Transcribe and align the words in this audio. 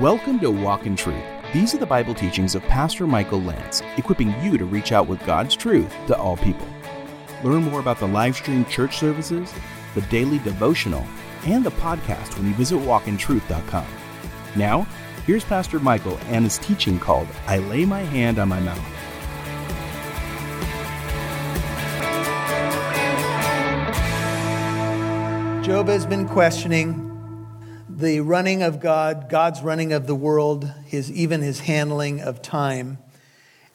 Welcome 0.00 0.40
to 0.40 0.50
Walk 0.50 0.86
in 0.86 0.96
Truth. 0.96 1.22
These 1.52 1.72
are 1.72 1.78
the 1.78 1.86
Bible 1.86 2.16
teachings 2.16 2.56
of 2.56 2.64
Pastor 2.64 3.06
Michael 3.06 3.40
Lance, 3.40 3.80
equipping 3.96 4.34
you 4.42 4.58
to 4.58 4.64
reach 4.64 4.90
out 4.90 5.06
with 5.06 5.24
God's 5.24 5.54
truth 5.54 5.94
to 6.08 6.18
all 6.18 6.36
people. 6.36 6.66
Learn 7.44 7.62
more 7.62 7.78
about 7.78 8.00
the 8.00 8.08
live 8.08 8.34
stream 8.34 8.64
church 8.64 8.98
services, 8.98 9.54
the 9.94 10.00
daily 10.02 10.40
devotional, 10.40 11.06
and 11.46 11.62
the 11.62 11.70
podcast 11.70 12.36
when 12.36 12.48
you 12.48 12.54
visit 12.54 12.80
walkintruth.com. 12.80 13.86
Now, 14.56 14.84
here's 15.26 15.44
Pastor 15.44 15.78
Michael 15.78 16.18
and 16.24 16.42
his 16.42 16.58
teaching 16.58 16.98
called 16.98 17.28
I 17.46 17.58
Lay 17.58 17.84
My 17.84 18.00
Hand 18.00 18.40
on 18.40 18.48
My 18.48 18.58
Mouth. 18.58 18.78
Job 25.64 25.86
has 25.86 26.04
been 26.04 26.26
questioning 26.26 27.13
the 28.04 28.20
running 28.20 28.62
of 28.62 28.80
God, 28.80 29.28
God's 29.28 29.62
running 29.62 29.92
of 29.92 30.06
the 30.06 30.14
world, 30.14 30.70
his, 30.84 31.10
even 31.10 31.40
his 31.40 31.60
handling 31.60 32.20
of 32.20 32.42
time. 32.42 32.98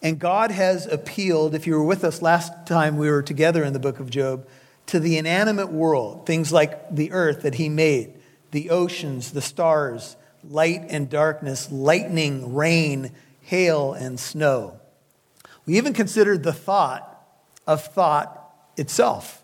And 0.02 0.20
God 0.20 0.52
has 0.52 0.86
appealed, 0.86 1.56
if 1.56 1.68
you 1.68 1.74
were 1.74 1.84
with 1.84 2.04
us 2.04 2.22
last 2.22 2.66
time 2.66 2.98
we 2.98 3.10
were 3.10 3.24
together 3.24 3.64
in 3.64 3.74
the 3.74 3.80
book 3.80 4.00
of 4.00 4.10
Job, 4.10 4.48
to 4.86 5.00
the 5.00 5.18
inanimate 5.18 5.72
world, 5.72 6.26
things 6.26 6.52
like 6.52 6.96
the 6.96 7.12
earth 7.12 7.42
that 7.42 7.56
he 7.56 7.70
made, 7.70 8.14
the 8.52 8.70
oceans, 8.70 9.32
the 9.32 9.42
stars, 9.42 10.16
light 10.48 10.86
and 10.90 11.10
darkness, 11.10 11.72
lightning, 11.72 12.54
rain, 12.54 13.12
hail, 13.42 13.94
and 13.94 14.20
snow. 14.20 14.80
We 15.66 15.78
even 15.78 15.94
considered 15.94 16.44
the 16.44 16.54
thought 16.54 17.06
of 17.68 17.84
thought 17.84 18.52
itself. 18.78 19.44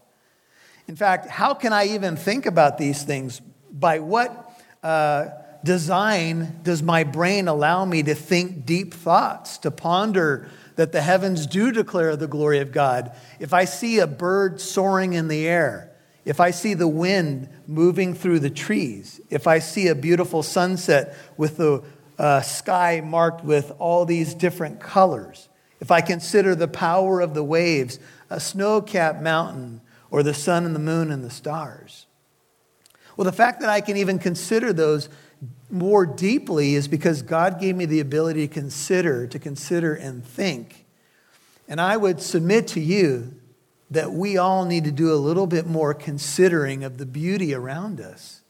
In 0.88 0.96
fact, 0.96 1.28
how 1.28 1.54
can 1.54 1.74
I 1.74 1.88
even 1.88 2.16
think 2.16 2.46
about 2.46 2.78
these 2.78 3.04
things? 3.04 3.42
By 3.72 4.00
what 4.00 4.45
uh, 4.86 5.32
design 5.64 6.60
does 6.62 6.84
my 6.84 7.04
brain 7.04 7.48
allow 7.48 7.86
me 7.86 8.04
to 8.04 8.14
think 8.14 8.68
deep 8.68 8.94
thoughts, 8.94 9.58
to 9.58 9.72
ponder 9.72 10.48
that 10.76 10.92
the 10.92 11.02
heavens 11.02 11.48
do 11.48 11.72
declare 11.72 12.16
the 12.16 12.28
glory 12.28 12.60
of 12.60 12.72
God? 12.72 13.12
If 13.40 13.52
I 13.52 13.66
see 13.66 13.98
a 13.98 14.06
bird 14.06 14.62
soaring 14.62 15.14
in 15.14 15.28
the 15.28 15.48
air, 15.48 15.92
if 16.24 16.40
I 16.40 16.52
see 16.52 16.76
the 16.76 16.88
wind 16.88 17.50
moving 17.66 18.14
through 18.14 18.40
the 18.40 18.50
trees, 18.52 19.20
if 19.32 19.48
I 19.48 19.58
see 19.58 19.88
a 19.88 19.96
beautiful 19.96 20.44
sunset 20.44 21.18
with 21.36 21.58
the 21.58 21.84
uh, 22.20 22.42
sky 22.42 23.02
marked 23.04 23.44
with 23.44 23.72
all 23.80 24.06
these 24.06 24.36
different 24.36 24.80
colors, 24.80 25.50
if 25.80 25.90
I 25.90 26.02
consider 26.02 26.54
the 26.54 26.68
power 26.68 27.22
of 27.22 27.34
the 27.34 27.44
waves, 27.44 27.98
a 28.30 28.40
snow 28.40 28.82
capped 28.82 29.22
mountain, 29.22 29.82
or 30.12 30.22
the 30.22 30.34
sun 30.36 30.64
and 30.64 30.76
the 30.76 30.80
moon 30.80 31.10
and 31.10 31.24
the 31.24 31.32
stars, 31.32 32.05
well, 33.18 33.26
the 33.26 33.32
fact 33.32 33.62
that 33.62 33.70
I 33.70 33.82
can 33.82 33.98
even 33.98 34.20
consider 34.20 34.74
those 34.74 35.10
more 35.70 36.06
deeply 36.06 36.76
is 36.76 36.88
because 36.88 37.22
God 37.22 37.60
gave 37.60 37.76
me 37.76 37.86
the 37.86 38.00
ability 38.00 38.48
to 38.48 38.54
consider, 38.54 39.28
to 39.28 39.40
consider 39.40 39.94
and 39.94 40.26
think. 40.26 40.86
And 41.68 41.82
I 41.82 41.98
would 41.98 42.22
submit 42.22 42.68
to 42.70 42.80
you 42.80 43.34
that 43.92 44.12
we 44.12 44.38
all 44.38 44.66
need 44.66 44.84
to 44.84 44.92
do 44.92 45.14
a 45.14 45.16
little 45.16 45.48
bit 45.48 45.66
more 45.66 45.94
considering 45.94 46.84
of 46.84 46.98
the 46.98 47.06
beauty 47.06 47.54
around 47.54 48.00
us 48.00 48.42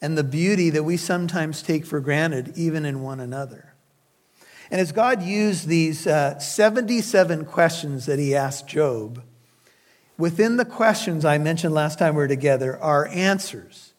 and 0.00 0.16
the 0.16 0.24
beauty 0.24 0.70
that 0.70 0.82
we 0.82 0.96
sometimes 0.96 1.62
take 1.62 1.84
for 1.84 2.00
granted, 2.00 2.52
even 2.56 2.84
in 2.84 3.02
one 3.02 3.20
another. 3.20 3.74
And 4.70 4.80
as 4.80 4.92
God 4.92 5.22
used 5.22 5.66
these 5.66 6.06
uh, 6.06 6.38
77 6.38 7.44
questions 7.44 8.06
that 8.06 8.18
he 8.18 8.34
asked 8.34 8.68
Job, 8.68 9.22
within 10.16 10.56
the 10.56 10.64
questions 10.64 11.24
I 11.24 11.38
mentioned 11.38 11.74
last 11.74 11.98
time 11.98 12.14
we 12.14 12.22
were 12.22 12.28
together 12.28 12.78
are 12.78 13.08
answers 13.08 13.89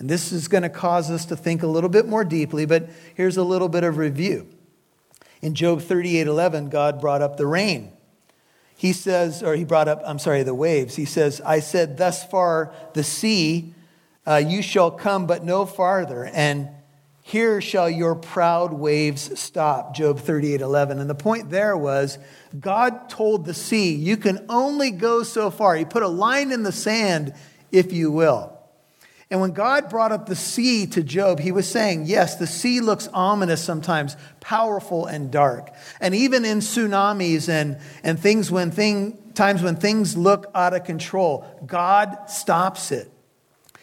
and 0.00 0.08
this 0.08 0.32
is 0.32 0.48
going 0.48 0.62
to 0.62 0.70
cause 0.70 1.10
us 1.10 1.26
to 1.26 1.36
think 1.36 1.62
a 1.62 1.66
little 1.66 1.90
bit 1.90 2.08
more 2.08 2.24
deeply, 2.24 2.64
but 2.64 2.88
here's 3.14 3.36
a 3.36 3.44
little 3.44 3.68
bit 3.68 3.84
of 3.84 3.98
review. 3.98 4.48
In 5.42 5.54
Job 5.54 5.82
38 5.82 6.26
11, 6.26 6.70
God 6.70 7.00
brought 7.00 7.20
up 7.20 7.36
the 7.36 7.46
rain. 7.46 7.92
He 8.76 8.94
says, 8.94 9.42
or 9.42 9.54
he 9.54 9.64
brought 9.64 9.88
up, 9.88 10.00
I'm 10.06 10.18
sorry, 10.18 10.42
the 10.42 10.54
waves. 10.54 10.96
He 10.96 11.04
says, 11.04 11.42
I 11.44 11.60
said, 11.60 11.98
Thus 11.98 12.24
far 12.24 12.72
the 12.94 13.04
sea, 13.04 13.74
uh, 14.26 14.36
you 14.36 14.62
shall 14.62 14.90
come, 14.90 15.26
but 15.26 15.44
no 15.44 15.66
farther. 15.66 16.24
And 16.24 16.70
here 17.20 17.60
shall 17.60 17.90
your 17.90 18.14
proud 18.14 18.72
waves 18.72 19.38
stop. 19.38 19.94
Job 19.94 20.18
38 20.18 20.62
11. 20.62 20.98
And 20.98 21.10
the 21.10 21.14
point 21.14 21.50
there 21.50 21.76
was, 21.76 22.18
God 22.58 23.10
told 23.10 23.44
the 23.44 23.52
sea, 23.52 23.94
You 23.94 24.16
can 24.16 24.46
only 24.48 24.92
go 24.92 25.24
so 25.24 25.50
far. 25.50 25.76
He 25.76 25.84
put 25.84 26.02
a 26.02 26.08
line 26.08 26.52
in 26.52 26.62
the 26.62 26.72
sand, 26.72 27.34
if 27.70 27.92
you 27.92 28.10
will. 28.10 28.59
And 29.30 29.40
when 29.40 29.52
God 29.52 29.88
brought 29.88 30.10
up 30.10 30.26
the 30.26 30.34
sea 30.34 30.88
to 30.88 31.04
Job, 31.04 31.38
he 31.38 31.52
was 31.52 31.68
saying, 31.68 32.06
yes, 32.06 32.34
the 32.34 32.48
sea 32.48 32.80
looks 32.80 33.08
ominous 33.14 33.62
sometimes, 33.62 34.16
powerful 34.40 35.06
and 35.06 35.30
dark. 35.30 35.72
And 36.00 36.16
even 36.16 36.44
in 36.44 36.58
tsunamis 36.58 37.48
and, 37.48 37.78
and 38.02 38.18
things 38.18 38.50
when 38.50 38.72
thing, 38.72 39.16
times 39.34 39.62
when 39.62 39.76
things 39.76 40.16
look 40.16 40.50
out 40.52 40.74
of 40.74 40.82
control, 40.82 41.46
God 41.64 42.28
stops 42.28 42.90
it. 42.90 43.08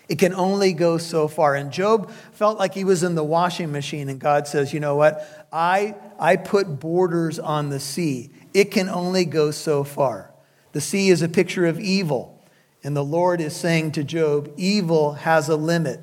It 0.09 0.19
can 0.19 0.33
only 0.33 0.73
go 0.73 0.97
so 0.97 1.29
far. 1.29 1.55
And 1.55 1.71
Job 1.71 2.11
felt 2.33 2.59
like 2.59 2.73
he 2.73 2.83
was 2.83 3.03
in 3.03 3.15
the 3.15 3.23
washing 3.23 3.71
machine, 3.71 4.09
and 4.09 4.19
God 4.19 4.47
says, 4.47 4.73
You 4.73 4.79
know 4.79 4.95
what? 4.95 5.47
I, 5.51 5.95
I 6.19 6.37
put 6.37 6.79
borders 6.79 7.39
on 7.39 7.69
the 7.69 7.79
sea. 7.79 8.31
It 8.53 8.71
can 8.71 8.87
only 8.87 9.25
go 9.25 9.51
so 9.51 9.83
far. 9.83 10.33
The 10.71 10.81
sea 10.81 11.09
is 11.09 11.21
a 11.21 11.29
picture 11.29 11.65
of 11.65 11.79
evil. 11.79 12.36
And 12.87 12.95
the 12.95 13.03
Lord 13.03 13.41
is 13.41 13.53
saying 13.53 13.91
to 13.91 14.03
Job, 14.05 14.49
evil 14.55 15.11
has 15.11 15.49
a 15.49 15.57
limit. 15.57 15.99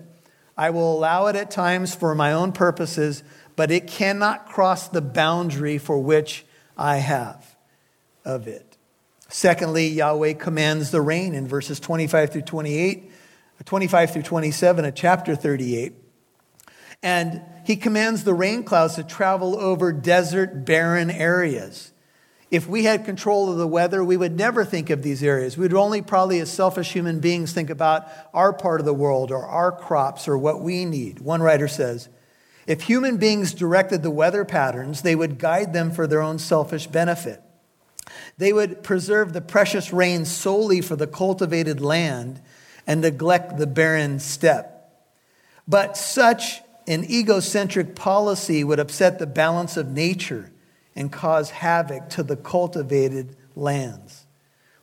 I 0.54 0.68
will 0.68 0.92
allow 0.92 1.28
it 1.28 1.34
at 1.34 1.50
times 1.50 1.94
for 1.94 2.14
my 2.14 2.34
own 2.34 2.52
purposes, 2.52 3.22
but 3.56 3.70
it 3.70 3.86
cannot 3.86 4.44
cross 4.44 4.88
the 4.88 5.00
boundary 5.00 5.78
for 5.78 5.98
which 5.98 6.44
I 6.76 6.98
have 6.98 7.56
of 8.22 8.46
it. 8.46 8.76
Secondly, 9.30 9.88
Yahweh 9.88 10.34
commands 10.34 10.90
the 10.90 11.00
rain 11.00 11.32
in 11.32 11.48
verses 11.48 11.80
25 11.80 12.32
through 12.32 12.42
28, 12.42 13.10
25 13.64 14.10
through 14.10 14.22
27 14.22 14.84
of 14.84 14.94
chapter 14.94 15.34
38. 15.34 15.94
And 17.02 17.40
he 17.64 17.76
commands 17.76 18.24
the 18.24 18.34
rain 18.34 18.62
clouds 18.62 18.96
to 18.96 19.04
travel 19.04 19.58
over 19.58 19.90
desert, 19.90 20.66
barren 20.66 21.10
areas. 21.10 21.93
If 22.54 22.68
we 22.68 22.84
had 22.84 23.04
control 23.04 23.50
of 23.50 23.58
the 23.58 23.66
weather, 23.66 24.04
we 24.04 24.16
would 24.16 24.36
never 24.36 24.64
think 24.64 24.88
of 24.88 25.02
these 25.02 25.24
areas. 25.24 25.58
We'd 25.58 25.74
only 25.74 26.00
probably, 26.02 26.38
as 26.38 26.52
selfish 26.52 26.92
human 26.92 27.18
beings, 27.18 27.52
think 27.52 27.68
about 27.68 28.06
our 28.32 28.52
part 28.52 28.78
of 28.78 28.86
the 28.86 28.94
world 28.94 29.32
or 29.32 29.44
our 29.44 29.72
crops 29.72 30.28
or 30.28 30.38
what 30.38 30.60
we 30.60 30.84
need. 30.84 31.18
One 31.18 31.42
writer 31.42 31.66
says, 31.66 32.08
if 32.68 32.82
human 32.82 33.16
beings 33.16 33.54
directed 33.54 34.04
the 34.04 34.10
weather 34.12 34.44
patterns, 34.44 35.02
they 35.02 35.16
would 35.16 35.40
guide 35.40 35.72
them 35.72 35.90
for 35.90 36.06
their 36.06 36.22
own 36.22 36.38
selfish 36.38 36.86
benefit. 36.86 37.42
They 38.38 38.52
would 38.52 38.84
preserve 38.84 39.32
the 39.32 39.40
precious 39.40 39.92
rain 39.92 40.24
solely 40.24 40.80
for 40.80 40.94
the 40.94 41.08
cultivated 41.08 41.80
land 41.80 42.40
and 42.86 43.00
neglect 43.00 43.58
the 43.58 43.66
barren 43.66 44.20
steppe. 44.20 44.70
But 45.66 45.96
such 45.96 46.60
an 46.86 47.02
egocentric 47.10 47.96
policy 47.96 48.62
would 48.62 48.78
upset 48.78 49.18
the 49.18 49.26
balance 49.26 49.76
of 49.76 49.88
nature 49.88 50.52
and 50.96 51.10
cause 51.10 51.50
havoc 51.50 52.08
to 52.10 52.22
the 52.22 52.36
cultivated 52.36 53.36
lands. 53.54 54.26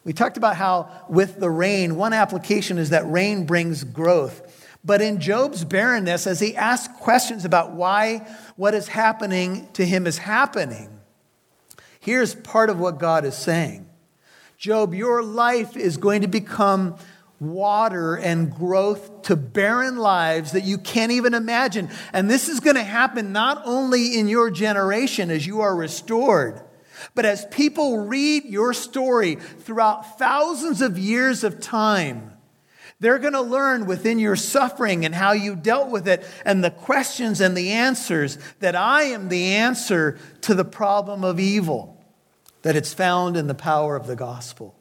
We 0.03 0.13
talked 0.13 0.37
about 0.37 0.55
how, 0.55 1.05
with 1.09 1.39
the 1.39 1.49
rain, 1.49 1.95
one 1.95 2.13
application 2.13 2.77
is 2.77 2.89
that 2.89 3.09
rain 3.09 3.45
brings 3.45 3.83
growth. 3.83 4.69
But 4.83 5.01
in 5.01 5.19
Job's 5.19 5.63
barrenness, 5.63 6.25
as 6.25 6.39
he 6.39 6.55
asks 6.55 6.93
questions 6.99 7.45
about 7.45 7.73
why 7.73 8.27
what 8.55 8.73
is 8.73 8.87
happening 8.87 9.67
to 9.73 9.85
him 9.85 10.07
is 10.07 10.17
happening, 10.17 10.89
here's 11.99 12.33
part 12.33 12.71
of 12.71 12.79
what 12.79 12.97
God 12.97 13.25
is 13.25 13.35
saying 13.35 13.87
Job, 14.57 14.93
your 14.93 15.23
life 15.23 15.75
is 15.75 15.97
going 15.97 16.21
to 16.21 16.27
become 16.27 16.95
water 17.41 18.15
and 18.15 18.53
growth 18.53 19.23
to 19.23 19.35
barren 19.35 19.97
lives 19.97 20.51
that 20.51 20.63
you 20.63 20.77
can't 20.77 21.11
even 21.11 21.33
imagine. 21.33 21.89
And 22.13 22.29
this 22.29 22.47
is 22.47 22.59
going 22.59 22.75
to 22.75 22.83
happen 22.83 23.33
not 23.33 23.63
only 23.65 24.17
in 24.17 24.27
your 24.27 24.51
generation 24.51 25.31
as 25.31 25.45
you 25.45 25.61
are 25.61 25.75
restored, 25.75 26.61
but 27.15 27.25
as 27.25 27.45
people 27.47 28.05
read 28.05 28.45
your 28.45 28.73
story 28.73 29.35
throughout 29.35 30.19
thousands 30.19 30.83
of 30.83 30.99
years 30.99 31.43
of 31.43 31.59
time. 31.59 32.31
They're 32.99 33.17
going 33.17 33.33
to 33.33 33.41
learn 33.41 33.87
within 33.87 34.19
your 34.19 34.35
suffering 34.35 35.03
and 35.03 35.15
how 35.15 35.31
you 35.31 35.55
dealt 35.55 35.89
with 35.89 36.07
it 36.07 36.23
and 36.45 36.63
the 36.63 36.69
questions 36.69 37.41
and 37.41 37.57
the 37.57 37.71
answers 37.71 38.37
that 38.59 38.75
I 38.75 39.05
am 39.05 39.29
the 39.29 39.55
answer 39.55 40.19
to 40.41 40.53
the 40.53 40.63
problem 40.63 41.23
of 41.23 41.39
evil, 41.39 41.99
that 42.61 42.75
it's 42.75 42.93
found 42.93 43.35
in 43.35 43.47
the 43.47 43.55
power 43.55 43.95
of 43.95 44.05
the 44.05 44.15
gospel. 44.15 44.75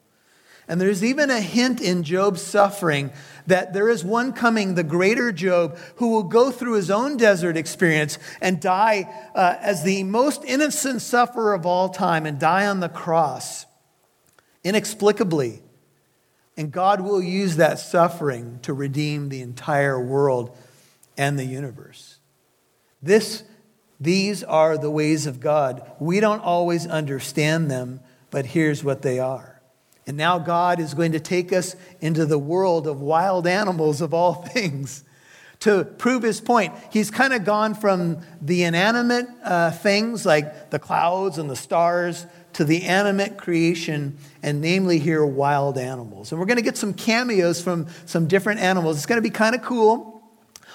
And 0.71 0.81
there's 0.81 1.03
even 1.03 1.31
a 1.31 1.41
hint 1.41 1.81
in 1.81 2.05
Job's 2.05 2.41
suffering 2.41 3.11
that 3.49 3.73
there 3.73 3.89
is 3.89 4.05
one 4.05 4.33
coming, 4.33 4.77
the 4.77 4.85
greater 4.85 5.33
Job, 5.33 5.77
who 5.97 6.11
will 6.11 6.23
go 6.23 6.53
through 6.53 6.75
his 6.75 6.93
own 6.93 7.17
desert 7.17 7.57
experience 7.57 8.21
and 8.41 8.61
die 8.61 9.13
uh, 9.35 9.57
as 9.61 9.83
the 9.83 10.05
most 10.05 10.45
innocent 10.45 11.03
sufferer 11.03 11.55
of 11.55 11.67
all 11.67 11.89
time 11.89 12.25
and 12.25 12.39
die 12.39 12.67
on 12.67 12.79
the 12.79 12.89
cross 12.89 13.67
inexplicably. 14.63 15.61
And 16.57 16.71
God 16.71 17.01
will 17.01 17.21
use 17.21 17.57
that 17.57 17.81
suffering 17.81 18.61
to 18.63 18.73
redeem 18.73 19.29
the 19.29 19.41
entire 19.41 20.01
world 20.01 20.57
and 21.19 21.37
the 21.37 21.45
universe. 21.45 22.21
This 23.03 23.43
These 23.99 24.45
are 24.45 24.79
the 24.79 24.89
ways 24.89 25.27
of 25.27 25.41
God. 25.41 25.91
We 25.99 26.21
don't 26.21 26.45
always 26.45 26.87
understand 26.87 27.73
them, 27.73 27.99
but 28.31 28.47
here's 28.47 28.85
what 28.85 29.03
they 29.03 29.19
are. 29.19 29.50
And 30.11 30.17
now 30.17 30.41
God 30.41 30.81
is 30.81 30.93
going 30.93 31.13
to 31.13 31.21
take 31.21 31.53
us 31.53 31.77
into 32.01 32.27
the 32.27 32.37
world 32.37 32.89
of 32.89 33.01
wild 33.01 33.47
animals 33.47 34.01
of 34.01 34.13
all 34.13 34.35
things 34.43 35.05
to 35.61 35.85
prove 35.85 36.25
his 36.25 36.41
point. 36.41 36.75
He's 36.91 37.13
kind 37.13 37.33
of 37.33 37.45
gone 37.45 37.77
from 37.77 38.19
the 38.43 38.65
inanimate 38.65 39.29
uh, 39.45 39.71
things 39.71 40.27
like 40.27 40.71
the 40.71 40.81
clouds 40.81 41.39
and 41.39 41.49
the 41.49 41.55
stars 41.55 42.27
to 42.55 42.65
the 42.65 42.87
animate 42.87 43.39
creation, 43.39 44.19
and 44.43 44.61
namely 44.61 44.99
here, 44.99 45.25
wild 45.25 45.79
animals. 45.79 46.33
And 46.33 46.41
we're 46.41 46.47
going 46.47 46.57
to 46.57 46.65
get 46.65 46.77
some 46.77 46.93
cameos 46.93 47.63
from 47.63 47.87
some 48.05 48.27
different 48.27 48.59
animals. 48.59 48.97
It's 48.97 49.07
going 49.07 49.23
to 49.23 49.23
be 49.23 49.31
kind 49.31 49.55
of 49.55 49.63
cool. 49.63 50.29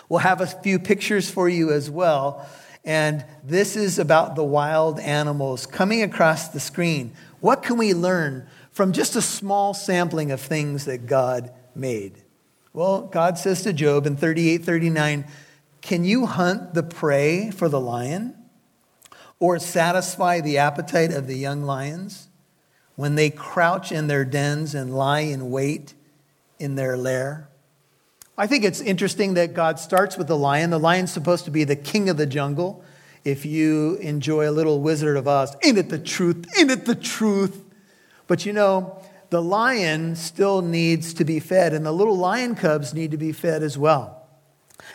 We'll 0.07 0.19
have 0.19 0.39
a 0.39 0.47
few 0.47 0.79
pictures 0.79 1.29
for 1.29 1.49
you 1.49 1.73
as 1.73 1.89
well. 1.89 2.47
And 2.85 3.25
this 3.43 3.75
is 3.75 3.99
about 3.99 4.37
the 4.37 4.45
wild 4.45 4.97
animals 5.01 5.65
coming 5.65 6.03
across 6.03 6.47
the 6.47 6.61
screen. 6.61 7.11
What 7.41 7.63
can 7.63 7.77
we 7.77 7.93
learn 7.93 8.47
from 8.75 8.91
just 8.91 9.15
a 9.15 9.21
small 9.21 9.73
sampling 9.73 10.31
of 10.31 10.41
things 10.41 10.83
that 10.83 11.07
God 11.07 11.49
made? 11.73 12.21
Well, 12.73 13.03
God 13.03 13.37
says 13.37 13.61
to 13.61 13.71
Job 13.71 14.05
in 14.05 14.17
38 14.17 14.65
39, 14.65 15.25
Can 15.81 16.03
you 16.03 16.25
hunt 16.25 16.73
the 16.73 16.83
prey 16.83 17.51
for 17.51 17.69
the 17.69 17.79
lion? 17.79 18.35
Or 19.39 19.59
satisfy 19.59 20.41
the 20.41 20.57
appetite 20.57 21.11
of 21.11 21.25
the 21.25 21.37
young 21.37 21.63
lions 21.63 22.27
when 22.95 23.15
they 23.15 23.29
crouch 23.29 23.93
in 23.93 24.07
their 24.07 24.25
dens 24.25 24.75
and 24.75 24.93
lie 24.93 25.21
in 25.21 25.49
wait 25.49 25.93
in 26.59 26.75
their 26.75 26.97
lair? 26.97 27.47
I 28.37 28.45
think 28.45 28.65
it's 28.65 28.81
interesting 28.81 29.35
that 29.35 29.53
God 29.53 29.79
starts 29.79 30.17
with 30.17 30.27
the 30.27 30.37
lion. 30.37 30.69
The 30.69 30.79
lion's 30.79 31.13
supposed 31.13 31.45
to 31.45 31.51
be 31.51 31.63
the 31.63 31.77
king 31.77 32.09
of 32.09 32.17
the 32.17 32.25
jungle. 32.25 32.83
If 33.23 33.45
you 33.45 33.95
enjoy 34.01 34.49
a 34.49 34.51
little 34.51 34.81
Wizard 34.81 35.15
of 35.15 35.29
Oz, 35.29 35.55
ain't 35.63 35.77
it 35.77 35.87
the 35.87 35.99
truth? 35.99 36.45
Ain't 36.59 36.71
it 36.71 36.83
the 36.83 36.95
truth? 36.95 37.64
But 38.27 38.45
you 38.45 38.53
know, 38.53 39.01
the 39.29 39.41
lion 39.41 40.15
still 40.15 40.61
needs 40.61 41.13
to 41.15 41.25
be 41.25 41.39
fed, 41.39 41.73
and 41.73 41.85
the 41.85 41.91
little 41.91 42.17
lion 42.17 42.55
cubs 42.55 42.93
need 42.93 43.11
to 43.11 43.17
be 43.17 43.31
fed 43.31 43.63
as 43.63 43.77
well. 43.77 44.27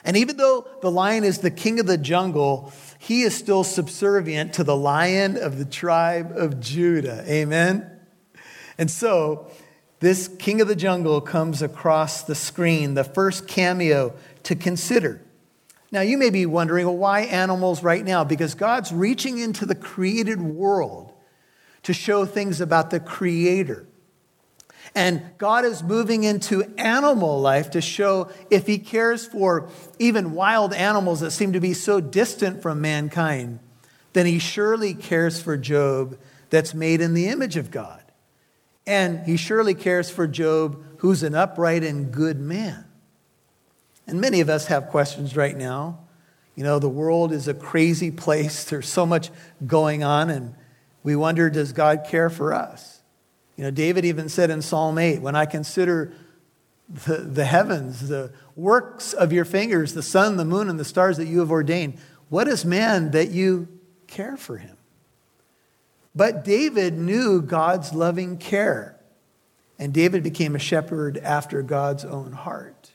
And 0.05 0.17
even 0.17 0.37
though 0.37 0.67
the 0.82 0.91
lion 0.91 1.25
is 1.25 1.38
the 1.38 1.50
king 1.50 1.81
of 1.81 1.87
the 1.87 1.99
jungle, 1.99 2.73
he 2.99 3.23
is 3.23 3.35
still 3.35 3.65
subservient 3.65 4.55
to 4.55 4.65
the 4.65 4.77
lion 4.77 5.37
of 5.37 5.59
the 5.59 5.65
tribe 5.65 6.32
of 6.37 6.61
Judah. 6.61 7.25
Amen? 7.29 7.91
And 8.79 8.91
so, 8.91 9.50
this 10.00 10.29
king 10.29 10.61
of 10.61 10.69
the 10.69 10.76
jungle 10.76 11.21
comes 11.21 11.61
across 11.61 12.23
the 12.23 12.35
screen, 12.35 12.94
the 12.94 13.05
first 13.05 13.47
cameo 13.47 14.15
to 14.44 14.55
consider. 14.55 15.21
Now, 15.93 16.00
you 16.00 16.17
may 16.17 16.31
be 16.31 16.47
wondering, 16.47 16.87
well, 16.87 16.97
why 16.97 17.23
animals 17.23 17.83
right 17.83 18.05
now? 18.05 18.25
Because 18.25 18.55
God's 18.55 18.93
reaching 18.93 19.38
into 19.38 19.67
the 19.67 19.75
created 19.75 20.41
world 20.41 21.10
to 21.85 21.93
show 21.93 22.25
things 22.25 22.61
about 22.61 22.91
the 22.91 23.00
Creator. 23.00 23.87
And 24.94 25.23
God 25.38 25.65
is 25.65 25.82
moving 25.82 26.25
into 26.25 26.65
animal 26.77 27.41
life 27.41 27.71
to 27.71 27.81
show 27.81 28.31
if 28.50 28.67
He 28.67 28.79
cares 28.79 29.27
for 29.27 29.69
even 29.99 30.32
wild 30.32 30.75
animals 30.75 31.21
that 31.21 31.31
seem 31.31 31.53
to 31.53 31.61
be 31.61 31.75
so 31.75 32.00
distant 32.00 32.62
from 32.62 32.81
mankind, 32.81 33.61
then 34.12 34.27
He 34.27 34.38
surely 34.38 34.94
cares 34.94 35.41
for 35.41 35.56
Job 35.56 36.19
that's 36.50 36.75
made 36.75 37.00
in 37.00 37.15
the 37.15 37.29
image 37.29 37.56
of 37.56 37.71
God. 37.71 38.03
And 38.87 39.25
he 39.25 39.37
surely 39.37 39.75
cares 39.75 40.11
for 40.11 40.26
Job, 40.26 40.83
who's 40.99 41.23
an 41.23 41.35
upright 41.35 41.85
and 41.85 42.12
good 42.12 42.41
man. 42.41 42.85
And 44.06 44.21
many 44.21 44.41
of 44.41 44.49
us 44.49 44.67
have 44.67 44.88
questions 44.88 45.37
right 45.37 45.56
now. 45.56 46.00
You 46.56 46.65
know, 46.65 46.79
the 46.79 46.88
world 46.88 47.33
is 47.33 47.47
a 47.47 47.55
crazy 47.55 48.11
place, 48.11 48.65
there's 48.65 48.88
so 48.88 49.06
much 49.06 49.31
going 49.65 50.03
on, 50.03 50.29
and 50.29 50.55
we 51.02 51.17
wonder 51.17 51.50
does 51.50 51.73
God 51.73 52.05
care 52.06 52.31
for 52.31 52.52
us? 52.52 53.00
You 53.56 53.64
know, 53.64 53.70
David 53.70 54.05
even 54.05 54.29
said 54.29 54.50
in 54.50 54.62
Psalm 54.62 54.99
8, 54.99 55.20
when 55.20 55.37
I 55.37 55.47
consider 55.47 56.12
the, 56.88 57.19
the 57.19 57.44
heavens, 57.44 58.08
the 58.08 58.32
works 58.56 59.12
of 59.12 59.32
your 59.32 59.44
fingers, 59.44 59.94
the 59.94 60.02
sun, 60.02 60.37
the 60.37 60.44
moon, 60.44 60.69
and 60.69 60.79
the 60.79 60.85
stars 60.85 61.17
that 61.19 61.26
you 61.26 61.41
have 61.41 61.50
ordained, 61.50 61.99
what 62.29 62.49
is 62.49 62.64
man 62.64 63.11
that 63.12 63.31
you 63.31 63.69
care 64.06 64.37
for 64.37 64.56
him? 64.56 64.76
But 66.14 66.44
David 66.44 66.99
knew 66.99 67.41
God's 67.41 67.93
loving 67.93 68.37
care, 68.38 68.99
and 69.79 69.93
David 69.93 70.23
became 70.23 70.56
a 70.56 70.61
shepherd 70.61 71.19
after 71.19 71.62
God's 71.62 72.05
own 72.05 72.32
heart. 72.32 72.93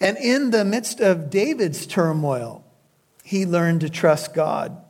And 0.00 0.16
in 0.18 0.50
the 0.50 0.64
midst 0.64 1.00
of 1.00 1.30
David's 1.30 1.86
turmoil, 1.86 2.64
he 3.24 3.46
learned 3.46 3.80
to 3.80 3.90
trust 3.90 4.34
God. 4.34 4.82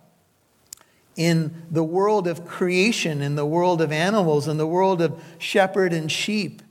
In 1.19 1.67
the 1.71 1.85
world 1.85 2.27
of 2.27 2.47
creation, 2.47 3.21
in 3.21 3.35
the 3.35 3.45
world 3.45 3.83
of 3.83 3.93
animals, 3.93 4.49
in 4.49 4.57
the 4.57 4.67
world 4.67 5.03
of 5.03 5.23
shepherd 5.39 5.93
and 5.93 6.11
sheep, 6.11 6.63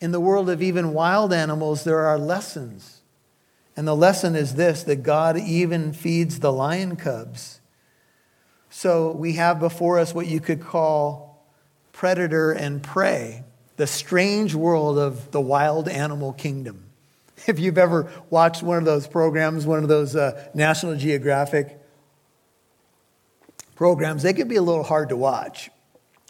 in 0.00 0.12
the 0.12 0.20
world 0.20 0.48
of 0.48 0.62
even 0.62 0.94
wild 0.94 1.32
animals, 1.32 1.84
there 1.84 1.98
are 1.98 2.18
lessons. 2.18 3.02
And 3.76 3.86
the 3.86 3.96
lesson 3.96 4.36
is 4.36 4.54
this 4.54 4.84
that 4.84 5.02
God 5.02 5.36
even 5.36 5.92
feeds 5.92 6.38
the 6.38 6.52
lion 6.52 6.96
cubs 6.96 7.60
so 8.70 9.10
we 9.10 9.34
have 9.34 9.58
before 9.58 9.98
us 9.98 10.14
what 10.14 10.28
you 10.28 10.40
could 10.40 10.60
call 10.60 11.44
predator 11.92 12.52
and 12.52 12.82
prey, 12.82 13.42
the 13.76 13.86
strange 13.86 14.54
world 14.54 14.96
of 14.96 15.32
the 15.32 15.40
wild 15.40 15.88
animal 15.88 16.32
kingdom. 16.32 16.84
If 17.46 17.58
you've 17.58 17.78
ever 17.78 18.12
watched 18.28 18.62
one 18.62 18.76
of 18.76 18.84
those 18.84 19.06
programs, 19.06 19.66
one 19.66 19.82
of 19.82 19.88
those 19.88 20.14
uh, 20.14 20.46
National 20.52 20.94
Geographic 20.94 21.79
programs, 23.80 24.22
they 24.22 24.34
can 24.34 24.46
be 24.46 24.56
a 24.56 24.62
little 24.62 24.82
hard 24.82 25.08
to 25.08 25.16
watch 25.16 25.70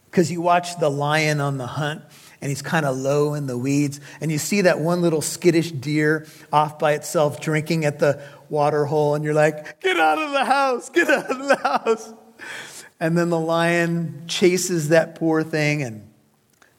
because 0.04 0.30
you 0.30 0.40
watch 0.40 0.78
the 0.78 0.88
lion 0.88 1.40
on 1.40 1.58
the 1.58 1.66
hunt 1.66 2.00
and 2.40 2.48
he's 2.48 2.62
kind 2.62 2.86
of 2.86 2.96
low 2.96 3.34
in 3.34 3.48
the 3.48 3.58
weeds. 3.58 3.98
And 4.20 4.30
you 4.30 4.38
see 4.38 4.60
that 4.60 4.78
one 4.78 5.02
little 5.02 5.20
skittish 5.20 5.72
deer 5.72 6.28
off 6.52 6.78
by 6.78 6.92
itself 6.92 7.40
drinking 7.40 7.84
at 7.84 7.98
the 7.98 8.22
water 8.48 8.84
hole, 8.84 9.16
and 9.16 9.24
you're 9.24 9.34
like, 9.34 9.80
get 9.80 9.96
out 9.96 10.16
of 10.16 10.30
the 10.30 10.44
house, 10.44 10.90
get 10.90 11.08
out 11.10 11.28
of 11.28 11.48
the 11.48 11.56
house. 11.56 12.14
And 13.00 13.18
then 13.18 13.30
the 13.30 13.40
lion 13.40 14.26
chases 14.28 14.90
that 14.90 15.16
poor 15.16 15.42
thing 15.42 15.82
and 15.82 16.08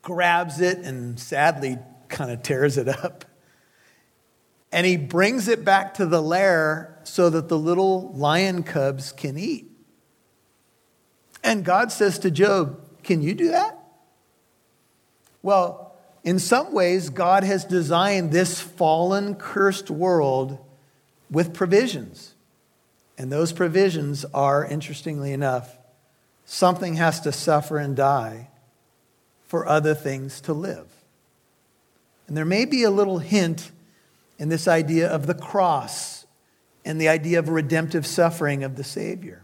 grabs 0.02 0.62
it 0.62 0.78
and 0.78 1.20
sadly 1.20 1.80
kind 2.08 2.32
of 2.32 2.44
tears 2.44 2.78
it 2.78 2.88
up. 2.88 3.26
And 4.72 4.88
he 4.88 4.96
brings 4.96 5.50
it 5.50 5.66
back 5.66 5.96
to 5.96 6.06
the 6.06 6.22
lair 6.22 6.98
so 7.04 7.30
that 7.30 7.50
the 7.50 7.60
little 7.60 8.14
lion 8.14 8.64
cubs 8.64 9.12
can 9.12 9.38
eat. 9.38 9.68
And 11.44 11.66
God 11.66 11.92
says 11.92 12.20
to 12.20 12.32
Job, 12.32 12.80
Can 13.04 13.22
you 13.22 13.34
do 13.34 13.50
that? 13.50 13.78
Well, 15.42 15.96
in 16.24 16.38
some 16.38 16.74
ways, 16.74 17.10
God 17.10 17.44
has 17.44 17.66
designed 17.66 18.32
this 18.32 18.62
fallen, 18.62 19.36
cursed 19.36 19.90
world 19.90 20.60
with 21.32 21.54
provisions. 21.54 22.36
And 23.18 23.32
those 23.32 23.52
provisions 23.52 24.26
are, 24.34 24.66
interestingly 24.66 25.32
enough, 25.32 25.78
something 26.46 26.96
has 26.96 27.22
to 27.22 27.32
suffer 27.32 27.78
and 27.78 27.96
die 27.96 28.50
for 29.48 29.68
other 29.68 29.96
things 29.96 30.42
to 30.42 30.54
live. 30.54 30.88
And 32.28 32.38
there 32.38 32.46
may 32.46 32.66
be 32.66 32.84
a 32.84 32.92
little 32.92 33.20
hint 33.20 33.72
in 34.38 34.50
this 34.50 34.68
idea 34.68 35.08
of 35.08 35.28
the 35.28 35.34
cross 35.34 36.26
and 36.86 37.00
the 37.00 37.10
idea 37.10 37.40
of 37.40 37.50
redemptive 37.50 38.06
suffering 38.06 38.64
of 38.64 38.76
the 38.76 38.84
Savior. 38.84 39.44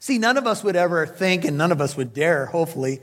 See, 0.00 0.18
none 0.18 0.36
of 0.36 0.46
us 0.46 0.62
would 0.64 0.76
ever 0.76 1.06
think, 1.06 1.44
and 1.44 1.56
none 1.56 1.72
of 1.72 1.80
us 1.80 1.96
would 1.96 2.12
dare, 2.12 2.46
hopefully, 2.46 3.00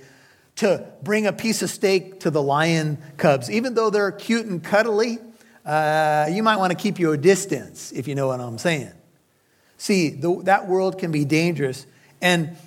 to 0.57 0.85
bring 1.03 1.25
a 1.25 1.33
piece 1.33 1.61
of 1.61 1.69
steak 1.69 2.19
to 2.21 2.31
the 2.31 2.41
lion 2.41 2.97
cubs. 3.17 3.49
Even 3.49 3.75
though 3.75 3.89
they're 3.89 4.11
cute 4.11 4.45
and 4.45 4.63
cuddly, 4.63 5.19
uh, 5.65 6.27
you 6.29 6.43
might 6.43 6.57
want 6.57 6.71
to 6.71 6.77
keep 6.77 6.99
your 6.99 7.15
distance, 7.15 7.91
if 7.91 8.07
you 8.07 8.15
know 8.15 8.27
what 8.27 8.39
I'm 8.39 8.57
saying. 8.57 8.91
See, 9.77 10.09
the, 10.09 10.41
that 10.43 10.67
world 10.67 10.97
can 10.97 11.11
be 11.11 11.23
dangerous. 11.23 11.85
And 12.21 12.57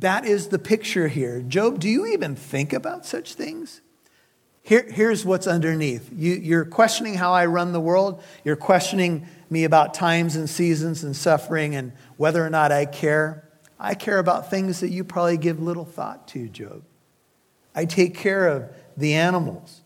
that 0.00 0.24
is 0.24 0.48
the 0.48 0.58
picture 0.58 1.08
here. 1.08 1.40
Job, 1.40 1.80
do 1.80 1.88
you 1.88 2.06
even 2.06 2.36
think 2.36 2.72
about 2.72 3.06
such 3.06 3.34
things? 3.34 3.80
Here, 4.62 4.86
here's 4.88 5.24
what's 5.24 5.46
underneath. 5.46 6.10
You, 6.12 6.34
you're 6.34 6.64
questioning 6.64 7.14
how 7.14 7.32
I 7.32 7.46
run 7.46 7.72
the 7.72 7.80
world. 7.80 8.22
You're 8.44 8.56
questioning 8.56 9.26
me 9.48 9.64
about 9.64 9.94
times 9.94 10.34
and 10.34 10.50
seasons 10.50 11.04
and 11.04 11.14
suffering 11.14 11.76
and 11.76 11.92
whether 12.16 12.44
or 12.44 12.50
not 12.50 12.72
I 12.72 12.84
care. 12.84 13.45
I 13.78 13.94
care 13.94 14.18
about 14.18 14.50
things 14.50 14.80
that 14.80 14.90
you 14.90 15.04
probably 15.04 15.36
give 15.36 15.60
little 15.60 15.84
thought 15.84 16.28
to, 16.28 16.48
Job. 16.48 16.82
I 17.74 17.84
take 17.84 18.14
care 18.14 18.48
of 18.48 18.70
the 18.96 19.14
animals 19.14 19.82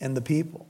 and 0.00 0.16
the 0.16 0.20
people. 0.20 0.66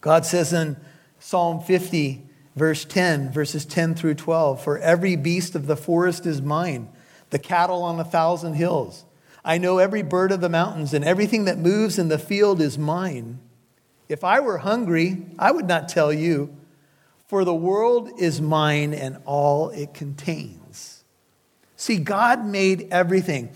God 0.00 0.26
says 0.26 0.52
in 0.52 0.76
Psalm 1.18 1.60
50, 1.60 2.22
verse 2.54 2.84
10, 2.84 3.32
verses 3.32 3.64
10 3.64 3.94
through 3.94 4.14
12, 4.14 4.62
For 4.62 4.78
every 4.78 5.16
beast 5.16 5.54
of 5.54 5.66
the 5.66 5.76
forest 5.76 6.26
is 6.26 6.42
mine 6.42 6.88
the 7.30 7.38
cattle 7.38 7.82
on 7.82 7.98
a 7.98 8.04
thousand 8.04 8.54
hills. 8.54 9.04
I 9.44 9.58
know 9.58 9.78
every 9.78 10.02
bird 10.02 10.32
of 10.32 10.40
the 10.40 10.48
mountains, 10.48 10.94
and 10.94 11.04
everything 11.04 11.44
that 11.46 11.58
moves 11.58 11.98
in 11.98 12.08
the 12.08 12.18
field 12.18 12.60
is 12.60 12.78
mine. 12.78 13.38
If 14.08 14.24
I 14.24 14.40
were 14.40 14.58
hungry, 14.58 15.26
I 15.38 15.50
would 15.50 15.66
not 15.66 15.88
tell 15.88 16.12
you, 16.12 16.54
For 17.26 17.44
the 17.44 17.54
world 17.54 18.10
is 18.18 18.40
mine 18.40 18.94
and 18.94 19.18
all 19.24 19.70
it 19.70 19.92
contains. 19.94 20.95
See, 21.76 21.98
God 21.98 22.44
made 22.44 22.88
everything. 22.90 23.50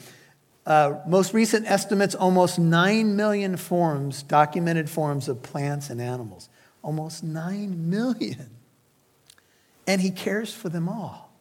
Uh, 0.66 1.00
most 1.06 1.32
recent 1.32 1.66
estimates 1.66 2.14
almost 2.14 2.58
9 2.58 3.16
million 3.16 3.56
forms, 3.56 4.22
documented 4.22 4.90
forms 4.90 5.28
of 5.28 5.42
plants 5.42 5.90
and 5.90 6.00
animals. 6.00 6.48
Almost 6.82 7.24
9 7.24 7.90
million. 7.90 8.50
And 9.86 10.00
He 10.00 10.10
cares 10.10 10.54
for 10.54 10.68
them 10.68 10.88
all. 10.88 11.32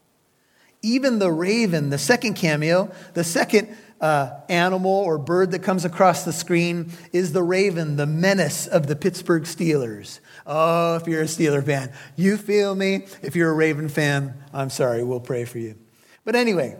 Even 0.82 1.20
the 1.20 1.32
raven, 1.32 1.90
the 1.90 1.98
second 1.98 2.36
cameo, 2.36 2.90
the 3.14 3.26
second 3.26 3.76
uh, 4.00 4.32
animal 4.48 4.92
or 4.92 5.18
bird 5.18 5.52
that 5.52 5.60
comes 5.60 5.84
across 5.84 6.24
the 6.24 6.32
screen 6.32 6.92
is 7.12 7.34
the 7.34 7.44
raven, 7.44 7.98
the 7.98 8.06
menace 8.06 8.66
of 8.66 8.88
the 8.88 8.96
Pittsburgh 8.96 9.44
Steelers. 9.44 10.22
Oh, 10.48 10.96
if 10.96 11.06
you're 11.06 11.22
a 11.22 11.26
Steeler 11.26 11.66
fan, 11.66 11.92
you 12.16 12.38
feel 12.38 12.74
me. 12.74 13.06
If 13.22 13.36
you're 13.36 13.52
a 13.52 13.54
Raven 13.54 13.90
fan, 13.90 14.34
I'm 14.54 14.70
sorry, 14.70 15.04
we'll 15.04 15.20
pray 15.20 15.44
for 15.44 15.60
you. 15.60 15.76
But 16.30 16.36
anyway, 16.36 16.78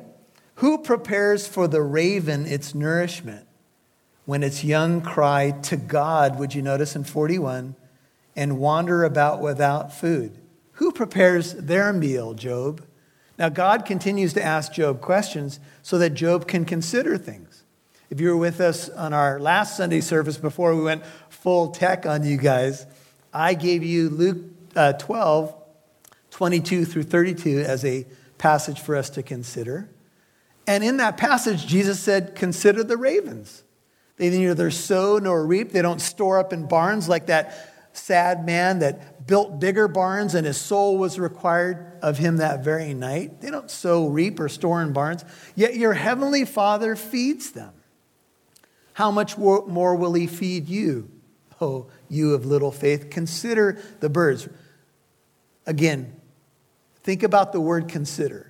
who 0.58 0.78
prepares 0.78 1.48
for 1.48 1.68
the 1.68 1.82
raven 1.82 2.46
its 2.46 2.76
nourishment 2.76 3.48
when 4.26 4.44
its 4.44 4.64
young 4.64 5.02
cry 5.02 5.50
to 5.64 5.76
God, 5.76 6.38
would 6.38 6.54
you 6.54 6.62
notice 6.62 6.96
in 6.96 7.04
41, 7.04 7.76
and 8.36 8.60
wander 8.60 9.04
about 9.04 9.42
without 9.42 9.92
food? 9.92 10.38
Who 10.74 10.92
prepares 10.92 11.56
their 11.56 11.92
meal, 11.92 12.36
Job? 12.36 12.86
Now, 13.40 13.50
God 13.50 13.88
continues 13.88 14.34
to 14.34 14.44
ask 14.44 14.72
Job 14.72 15.02
questions 15.02 15.60
so 15.82 15.98
that 15.98 16.12
Job 16.12 16.48
can 16.48 16.64
consider 16.64 17.18
things. 17.18 17.64
If 18.12 18.22
you 18.22 18.30
were 18.30 18.38
with 18.38 18.62
us 18.62 18.88
on 18.90 19.14
our 19.14 19.40
last 19.40 19.76
Sunday 19.76 20.02
service 20.02 20.38
before 20.38 20.76
we 20.76 20.84
went 20.84 21.04
full 21.30 21.70
tech 21.70 22.06
on 22.06 22.24
you 22.24 22.38
guys, 22.38 22.86
I 23.34 23.56
gave 23.56 23.82
you 23.82 24.10
Luke 24.10 24.46
uh, 24.76 24.94
12, 24.94 25.56
22 26.30 26.86
through 26.86 27.02
32 27.02 27.62
as 27.62 27.84
a 27.84 28.06
passage 28.40 28.80
for 28.80 28.96
us 28.96 29.12
to 29.12 29.22
consider. 29.22 29.90
And 30.66 30.84
in 30.84 30.98
that 30.98 31.18
passage, 31.18 31.68
Jesus 31.68 32.00
said, 32.00 32.34
Consider 32.36 32.84
the 32.84 32.98
ravens. 32.98 33.64
They 34.18 34.30
neither 34.30 34.72
sow 34.72 35.20
nor 35.20 35.46
reap, 35.46 35.72
they 35.72 35.82
don't 35.82 36.02
store 36.02 36.40
up 36.40 36.52
in 36.52 36.68
barns 36.68 37.08
like 37.08 37.28
that 37.28 37.76
sad 37.94 38.46
man 38.46 38.80
that 38.80 39.28
built 39.28 39.60
bigger 39.60 39.88
barns 39.88 40.36
and 40.36 40.46
his 40.46 40.58
soul 40.58 40.98
was 40.98 41.20
required 41.20 41.98
of 42.02 42.18
him 42.18 42.38
that 42.38 42.64
very 42.64 42.94
night. 42.94 43.42
They 43.42 43.50
don't 43.50 43.70
sow, 43.70 44.08
reap, 44.08 44.40
or 44.40 44.50
store 44.50 44.82
in 44.82 44.94
barns, 44.94 45.24
yet 45.56 45.76
your 45.76 45.94
heavenly 45.94 46.46
Father 46.46 46.96
feeds 46.96 47.52
them. 47.52 47.74
How 48.94 49.12
much 49.12 49.38
more 49.38 49.96
will 49.96 50.14
he 50.14 50.28
feed 50.28 50.68
you, 50.68 51.10
oh, 51.62 51.88
you 52.10 52.34
of 52.34 52.46
little 52.46 52.72
faith? 52.72 53.10
Consider 53.10 53.82
the 54.02 54.10
birds. 54.10 54.50
Again, 55.66 56.20
think 57.10 57.24
about 57.24 57.54
the 57.54 57.60
word 57.60 57.88
consider 57.88 58.46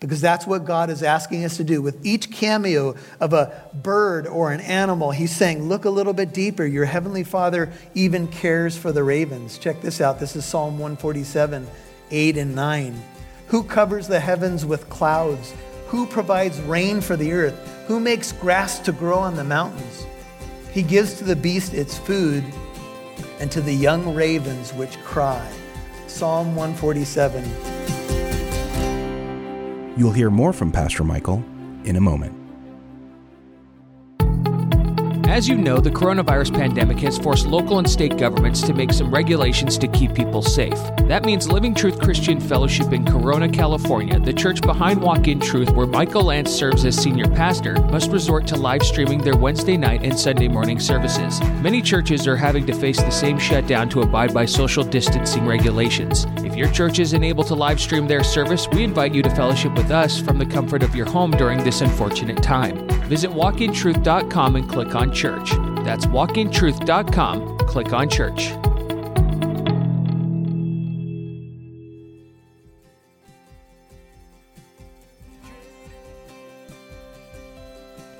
because 0.00 0.20
that's 0.20 0.44
what 0.48 0.64
God 0.64 0.90
is 0.90 1.04
asking 1.04 1.44
us 1.44 1.58
to 1.58 1.64
do. 1.64 1.80
With 1.80 2.04
each 2.04 2.28
cameo 2.32 2.96
of 3.20 3.32
a 3.32 3.70
bird 3.72 4.26
or 4.26 4.50
an 4.50 4.60
animal, 4.62 5.12
He's 5.12 5.30
saying, 5.30 5.68
Look 5.68 5.84
a 5.84 5.90
little 5.90 6.12
bit 6.12 6.34
deeper. 6.34 6.66
Your 6.66 6.86
Heavenly 6.86 7.22
Father 7.22 7.72
even 7.94 8.26
cares 8.26 8.76
for 8.76 8.90
the 8.90 9.04
ravens. 9.04 9.58
Check 9.58 9.80
this 9.80 10.00
out. 10.00 10.18
This 10.18 10.34
is 10.34 10.44
Psalm 10.44 10.72
147, 10.72 11.68
8 12.10 12.36
and 12.36 12.56
9. 12.56 13.00
Who 13.46 13.62
covers 13.62 14.08
the 14.08 14.18
heavens 14.18 14.66
with 14.66 14.90
clouds? 14.90 15.54
Who 15.86 16.04
provides 16.06 16.60
rain 16.62 17.00
for 17.00 17.14
the 17.14 17.30
earth? 17.30 17.54
Who 17.86 18.00
makes 18.00 18.32
grass 18.32 18.80
to 18.80 18.92
grow 18.92 19.18
on 19.18 19.36
the 19.36 19.44
mountains? 19.44 20.04
He 20.72 20.82
gives 20.82 21.14
to 21.18 21.24
the 21.24 21.36
beast 21.36 21.74
its 21.74 21.96
food 21.96 22.42
and 23.38 23.52
to 23.52 23.60
the 23.60 23.72
young 23.72 24.16
ravens 24.16 24.74
which 24.74 24.98
cry. 25.04 25.48
Psalm 26.08 26.56
147. 26.56 27.44
You'll 29.96 30.12
hear 30.12 30.30
more 30.30 30.52
from 30.52 30.72
Pastor 30.72 31.04
Michael 31.04 31.44
in 31.84 31.96
a 31.96 32.00
moment. 32.00 32.34
As 35.28 35.46
you 35.48 35.56
know, 35.56 35.78
the 35.78 35.90
coronavirus 35.90 36.54
pandemic 36.54 36.98
has 37.00 37.18
forced 37.18 37.46
local 37.46 37.78
and 37.78 37.88
state 37.88 38.16
governments 38.16 38.62
to 38.62 38.72
make 38.72 38.92
some 38.92 39.10
regulations 39.12 39.76
to 39.78 39.86
keep 39.88 40.14
people 40.14 40.42
safe. 40.42 40.80
That 41.08 41.24
means 41.24 41.50
Living 41.50 41.74
Truth 41.74 42.00
Christian 42.00 42.38
Fellowship 42.38 42.92
in 42.92 43.02
Corona, 43.02 43.48
California, 43.48 44.20
the 44.20 44.32
church 44.32 44.60
behind 44.60 45.00
Walk 45.00 45.26
in 45.26 45.40
Truth, 45.40 45.70
where 45.70 45.86
Michael 45.86 46.24
Lance 46.24 46.50
serves 46.50 46.84
as 46.84 47.02
senior 47.02 47.26
pastor, 47.26 47.80
must 47.84 48.10
resort 48.10 48.46
to 48.48 48.56
live 48.56 48.82
streaming 48.82 49.22
their 49.22 49.34
Wednesday 49.34 49.78
night 49.78 50.02
and 50.02 50.20
Sunday 50.20 50.48
morning 50.48 50.78
services. 50.78 51.40
Many 51.62 51.80
churches 51.80 52.26
are 52.26 52.36
having 52.36 52.66
to 52.66 52.74
face 52.74 53.00
the 53.00 53.10
same 53.10 53.38
shutdown 53.38 53.88
to 53.88 54.02
abide 54.02 54.34
by 54.34 54.44
social 54.44 54.84
distancing 54.84 55.46
regulations. 55.46 56.26
If 56.44 56.54
your 56.54 56.70
church 56.72 56.98
isn't 56.98 57.24
able 57.24 57.44
to 57.44 57.54
live 57.54 57.80
stream 57.80 58.06
their 58.06 58.22
service, 58.22 58.68
we 58.68 58.84
invite 58.84 59.14
you 59.14 59.22
to 59.22 59.30
fellowship 59.30 59.74
with 59.76 59.90
us 59.90 60.20
from 60.20 60.36
the 60.36 60.44
comfort 60.44 60.82
of 60.82 60.94
your 60.94 61.06
home 61.06 61.30
during 61.30 61.64
this 61.64 61.80
unfortunate 61.80 62.42
time. 62.42 62.86
Visit 63.08 63.30
walkintruth.com 63.30 64.56
and 64.56 64.68
click 64.68 64.94
on 64.94 65.14
church. 65.14 65.52
That's 65.86 66.04
walkintruth.com, 66.04 67.58
click 67.60 67.94
on 67.94 68.10
church. 68.10 68.52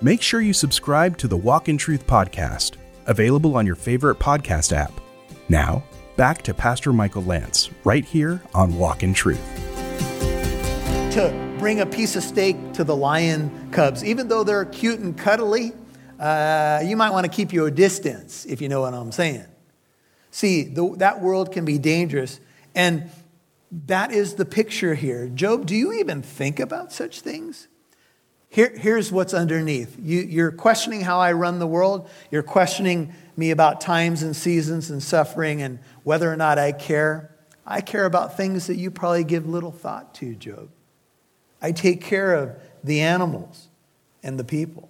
Make 0.01 0.23
sure 0.23 0.41
you 0.41 0.53
subscribe 0.53 1.19
to 1.19 1.27
the 1.27 1.37
Walk 1.37 1.69
in 1.69 1.77
Truth 1.77 2.07
podcast, 2.07 2.77
available 3.07 3.57
on 3.57 3.67
your 3.67 3.75
favorite 3.75 4.21
podcast 4.21 4.73
app. 4.73 4.93
Now, 5.49 5.83
back 6.17 6.43
to 6.43 6.55
Pastor 6.55 6.93
Michael 6.93 7.25
Lance, 7.25 7.69
right 7.83 8.05
here 8.05 8.41
on 8.55 8.79
Walk 8.79 9.03
in 9.03 9.13
Truth. 9.13 9.43
To 11.15 11.57
bring 11.59 11.81
a 11.81 11.87
piece 11.87 12.15
of 12.15 12.23
steak 12.23 12.75
to 12.75 12.85
the 12.85 12.95
lion 12.95 13.71
cubs. 13.73 14.05
Even 14.05 14.29
though 14.29 14.45
they're 14.45 14.67
cute 14.67 15.01
and 15.01 15.19
cuddly, 15.19 15.73
uh, 16.21 16.81
you 16.85 16.97
might 16.97 17.11
want 17.11 17.25
to 17.27 17.33
keep 17.33 17.53
your 17.53 17.69
distance, 17.69 18.45
if 18.45 18.61
you 18.61 18.69
know 18.69 18.83
what 18.83 18.95
I'm 18.95 19.11
saying. 19.11 19.47
See, 20.31 20.63
the, 20.63 20.95
that 20.99 21.21
world 21.21 21.51
can 21.51 21.65
be 21.65 21.77
dangerous. 21.77 22.39
And 22.73 23.11
that 23.73 24.13
is 24.13 24.35
the 24.35 24.45
picture 24.45 24.95
here. 24.95 25.27
Job, 25.27 25.67
do 25.67 25.75
you 25.75 25.93
even 25.95 26.23
think 26.23 26.61
about 26.61 26.93
such 26.93 27.21
things? 27.21 27.67
Here, 28.51 28.73
here's 28.75 29.13
what's 29.13 29.35
underneath. 29.35 29.97
You, 30.01 30.21
you're 30.21 30.53
questioning 30.53 31.03
how 31.03 31.21
I 31.21 31.33
run 31.33 31.59
the 31.59 31.67
world. 31.67 32.09
You're 32.31 32.43
questioning 32.43 33.13
me 33.37 33.51
about 33.51 33.81
times 33.81 34.23
and 34.23 34.35
seasons 34.35 34.91
and 34.91 35.03
suffering 35.03 35.61
and 35.61 35.79
whether 36.03 36.33
or 36.33 36.37
not 36.37 36.59
I 36.59 36.73
care. 36.73 37.35
I 37.67 37.83
care 37.83 38.07
about 38.07 38.37
things 38.37 38.67
that 38.69 38.77
you 38.77 38.91
probably 38.91 39.25
give 39.25 39.47
little 39.47 39.73
thought 39.73 40.15
to, 40.17 40.35
Job. 40.35 40.71
I 41.61 41.73
take 41.73 42.01
care 42.01 42.35
of 42.35 42.57
the 42.83 43.01
animals 43.01 43.69
and 44.23 44.39
the 44.39 44.45
people. 44.45 44.89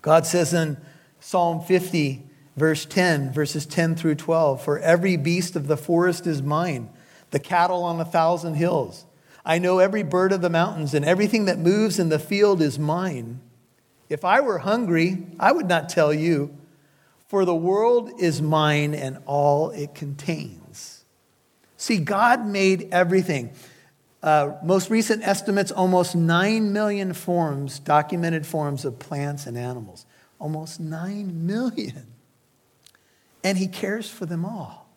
God 0.00 0.26
says 0.26 0.52
in 0.52 0.76
Psalm 1.20 1.60
50, 1.60 2.24
verse 2.56 2.84
10, 2.84 3.32
verses 3.32 3.64
10 3.66 3.94
through 3.94 4.16
12 4.16 4.62
For 4.62 4.80
every 4.80 5.16
beast 5.16 5.54
of 5.54 5.68
the 5.68 5.76
forest 5.76 6.26
is 6.26 6.42
mine, 6.42 6.90
the 7.30 7.38
cattle 7.38 7.84
on 7.84 8.00
a 8.00 8.04
thousand 8.04 8.54
hills. 8.54 9.06
I 9.44 9.58
know 9.58 9.78
every 9.78 10.02
bird 10.02 10.32
of 10.32 10.40
the 10.40 10.50
mountains, 10.50 10.94
and 10.94 11.04
everything 11.04 11.46
that 11.46 11.58
moves 11.58 11.98
in 11.98 12.08
the 12.08 12.18
field 12.18 12.62
is 12.62 12.78
mine. 12.78 13.40
If 14.08 14.24
I 14.24 14.40
were 14.40 14.58
hungry, 14.58 15.26
I 15.40 15.52
would 15.52 15.66
not 15.66 15.88
tell 15.88 16.12
you, 16.12 16.56
for 17.26 17.44
the 17.44 17.54
world 17.54 18.10
is 18.20 18.42
mine 18.42 18.94
and 18.94 19.18
all 19.24 19.70
it 19.70 19.94
contains. 19.94 21.04
See, 21.78 21.96
God 21.96 22.46
made 22.46 22.90
everything. 22.92 23.52
Uh, 24.22 24.52
most 24.62 24.90
recent 24.90 25.26
estimates 25.26 25.72
almost 25.72 26.14
9 26.14 26.72
million 26.72 27.12
forms, 27.12 27.78
documented 27.80 28.46
forms 28.46 28.84
of 28.84 28.98
plants 28.98 29.46
and 29.46 29.58
animals. 29.58 30.06
Almost 30.38 30.78
9 30.78 31.46
million. 31.46 32.06
And 33.42 33.58
he 33.58 33.66
cares 33.66 34.08
for 34.08 34.26
them 34.26 34.44
all. 34.44 34.88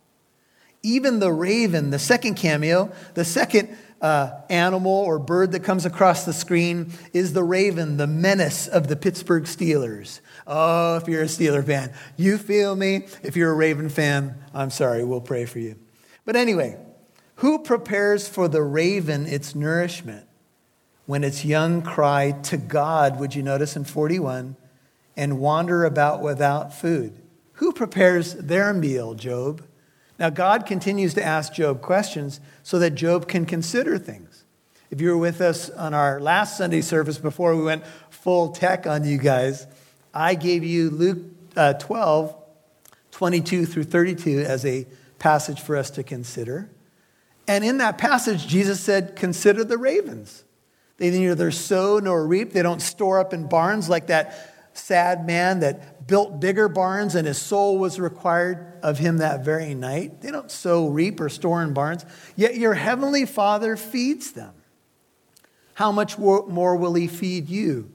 Even 0.83 1.19
the 1.19 1.31
raven, 1.31 1.89
the 1.89 1.97
second 1.97 2.35
cameo, 2.35 2.91
the 3.15 3.25
second 3.25 3.75
uh, 4.01 4.31
animal 4.49 4.91
or 4.91 5.19
bird 5.19 5.51
that 5.53 5.61
comes 5.63 5.85
across 5.85 6.25
the 6.25 6.33
screen 6.33 6.91
is 7.13 7.33
the 7.33 7.43
raven, 7.43 7.97
the 7.97 8.07
menace 8.07 8.67
of 8.67 8.87
the 8.87 8.95
Pittsburgh 8.95 9.43
Steelers. 9.43 10.19
Oh, 10.45 10.97
if 10.97 11.07
you're 11.07 11.23
a 11.23 11.27
Steeler 11.27 11.65
fan, 11.65 11.93
you 12.17 12.37
feel 12.37 12.75
me. 12.75 13.07
If 13.23 13.35
you're 13.35 13.51
a 13.51 13.55
Raven 13.55 13.89
fan, 13.89 14.35
I'm 14.53 14.69
sorry, 14.69 15.03
we'll 15.03 15.21
pray 15.21 15.45
for 15.45 15.59
you. 15.59 15.75
But 16.25 16.35
anyway, 16.35 16.77
who 17.35 17.59
prepares 17.59 18.27
for 18.27 18.47
the 18.47 18.61
raven 18.61 19.25
its 19.25 19.55
nourishment 19.55 20.27
when 21.05 21.23
its 21.23 21.45
young 21.45 21.81
cry 21.81 22.31
to 22.31 22.57
God, 22.57 23.19
would 23.19 23.35
you 23.35 23.43
notice 23.43 23.75
in 23.75 23.83
41, 23.83 24.55
and 25.15 25.39
wander 25.39 25.83
about 25.85 26.21
without 26.21 26.73
food? 26.73 27.21
Who 27.53 27.71
prepares 27.71 28.33
their 28.33 28.73
meal, 28.73 29.13
Job? 29.13 29.63
Now, 30.17 30.29
God 30.29 30.65
continues 30.65 31.13
to 31.15 31.24
ask 31.24 31.53
Job 31.53 31.81
questions 31.81 32.39
so 32.63 32.79
that 32.79 32.91
Job 32.91 33.27
can 33.27 33.45
consider 33.45 33.98
things. 33.98 34.45
If 34.89 35.01
you 35.01 35.10
were 35.10 35.17
with 35.17 35.41
us 35.41 35.69
on 35.69 35.93
our 35.93 36.22
last 36.22 36.57
Sunday 36.57 36.81
service 36.81 37.17
before 37.17 37.55
we 37.55 37.63
went 37.63 37.86
full 38.10 38.51
tech 38.51 38.88
on 38.88 39.03
you 39.03 39.17
guys, 39.17 39.67
I 40.13 40.36
gave 40.36 40.63
you 40.63 40.89
Luke 40.89 41.19
uh, 41.57 41.74
12, 41.74 42.36
22 43.12 43.65
through 43.65 43.84
32 43.84 44.39
as 44.39 44.65
a 44.65 44.86
passage 45.19 45.60
for 45.60 45.75
us 45.75 45.89
to 45.91 46.03
consider. 46.03 46.69
And 47.48 47.63
in 47.63 47.79
that 47.79 47.98
passage, 47.98 48.48
Jesus 48.48 48.79
said, 48.79 49.15
Consider 49.15 49.63
the 49.63 49.77
ravens. 49.77 50.43
They 50.98 51.10
neither 51.12 51.51
sow 51.51 52.00
nor 52.00 52.25
reap, 52.25 52.53
they 52.53 52.62
don't 52.62 52.81
store 52.81 53.19
up 53.19 53.34
in 53.34 53.48
barns 53.48 53.89
like 53.89 54.07
that 54.07 54.54
sad 54.77 55.25
man 55.25 55.60
that 55.62 56.08
built 56.08 56.39
bigger 56.39 56.67
barns 56.67 57.15
and 57.15 57.27
his 57.27 57.38
soul 57.38 57.77
was 57.77 58.00
required 58.00 58.74
of 58.84 59.00
him 59.00 59.17
that 59.17 59.44
very 59.44 59.74
night. 59.74 60.22
They 60.22 60.32
don't 60.32 60.51
sow, 60.51 60.88
reap, 60.88 61.20
or 61.20 61.29
store 61.29 61.63
in 61.63 61.74
barns, 61.74 62.05
yet 62.36 62.55
your 62.55 62.74
heavenly 62.74 63.25
Father 63.25 63.75
feeds 63.75 64.32
them. 64.32 64.53
How 65.75 65.91
much 65.91 66.17
more 66.17 66.75
will 66.75 66.94
he 66.94 67.08
feed 67.08 67.50
you, 67.50 67.91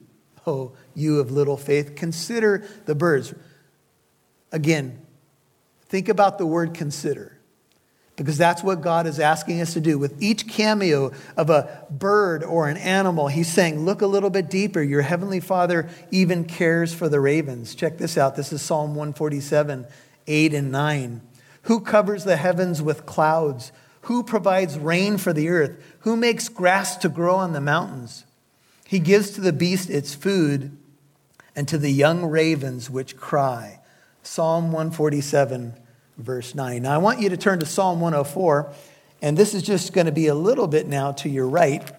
oh, 0.47 0.73
you 0.95 1.19
of 1.21 1.31
little 1.31 1.57
faith? 1.57 1.95
Consider 1.97 2.67
the 2.85 2.95
birds. 2.95 3.35
Again, 4.53 5.01
think 5.87 6.09
about 6.09 6.39
the 6.39 6.47
word 6.47 6.75
consider 6.75 7.40
because 8.21 8.37
that's 8.37 8.62
what 8.62 8.83
God 8.83 9.07
is 9.07 9.19
asking 9.19 9.62
us 9.62 9.73
to 9.73 9.81
do. 9.81 9.99
With 9.99 10.23
each 10.23 10.47
cameo 10.47 11.11
of 11.39 11.49
a 11.49 11.87
bird 11.89 12.45
or 12.45 12.69
an 12.69 12.77
animal, 12.77 13.29
He's 13.29 13.50
saying, 13.50 13.87
Look 13.87 14.03
a 14.03 14.07
little 14.07 14.29
bit 14.29 14.50
deeper. 14.50 14.83
Your 14.83 15.00
Heavenly 15.00 15.41
Father 15.41 15.89
even 16.11 16.45
cares 16.45 16.93
for 16.93 17.09
the 17.09 17.19
ravens. 17.19 17.75
Check 17.75 17.97
this 17.97 18.19
out. 18.19 18.37
This 18.37 18.53
is 18.53 18.61
Psalm 18.61 18.91
147, 18.91 19.87
8 20.27 20.53
and 20.53 20.71
9. 20.71 21.23
Who 21.62 21.81
covers 21.81 22.25
the 22.25 22.37
heavens 22.37 22.83
with 22.83 23.07
clouds? 23.07 23.73
Who 24.03 24.23
provides 24.23 24.79
rain 24.79 25.17
for 25.17 25.33
the 25.33 25.49
earth? 25.49 25.83
Who 26.00 26.15
makes 26.15 26.50
grass 26.50 26.99
to 26.99 27.09
grow 27.09 27.37
on 27.37 27.55
the 27.55 27.61
mountains? 27.62 28.27
He 28.87 28.99
gives 28.99 29.31
to 29.31 29.41
the 29.41 29.55
beast 29.55 29.89
its 29.89 30.15
food 30.15 30.77
and 31.57 31.67
to 31.69 31.79
the 31.79 31.91
young 31.91 32.27
ravens 32.27 32.91
which 32.91 33.17
cry. 33.17 33.81
Psalm 34.23 34.73
147, 34.73 35.73
verse 36.23 36.55
9. 36.55 36.83
Now, 36.83 36.95
I 36.95 36.99
want 36.99 37.21
you 37.21 37.29
to 37.29 37.37
turn 37.37 37.61
to 37.61 37.67
Psalm 37.67 38.00
104, 38.00 38.73
and 39.23 39.37
this 39.37 39.55
is 39.55 39.62
just 39.62 39.93
going 39.93 40.07
to 40.07 40.12
be 40.12 40.27
a 40.27 40.35
little 40.35 40.67
bit 40.67 40.87
now 40.87 41.12
to 41.12 41.29
your 41.29 41.49
right. 41.49 41.91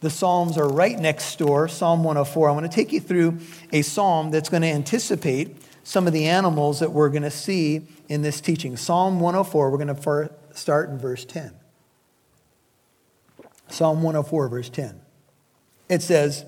The 0.00 0.10
Psalms 0.10 0.56
are 0.56 0.68
right 0.68 0.98
next 0.98 1.38
door, 1.38 1.68
Psalm 1.68 2.04
104. 2.04 2.48
I 2.48 2.52
want 2.52 2.70
to 2.70 2.74
take 2.74 2.92
you 2.92 3.00
through 3.00 3.38
a 3.72 3.82
psalm 3.82 4.30
that's 4.30 4.48
going 4.48 4.62
to 4.62 4.68
anticipate 4.68 5.56
some 5.82 6.06
of 6.06 6.12
the 6.12 6.26
animals 6.26 6.80
that 6.80 6.92
we're 6.92 7.08
going 7.08 7.22
to 7.22 7.30
see 7.30 7.86
in 8.08 8.22
this 8.22 8.40
teaching. 8.40 8.76
Psalm 8.76 9.20
104, 9.20 9.70
we're 9.70 9.76
going 9.78 9.94
to 9.94 10.30
start 10.52 10.90
in 10.90 10.98
verse 10.98 11.24
10. 11.24 11.52
Psalm 13.68 14.02
104, 14.02 14.48
verse 14.48 14.68
10. 14.68 15.00
It 15.88 16.02
says, 16.02 16.44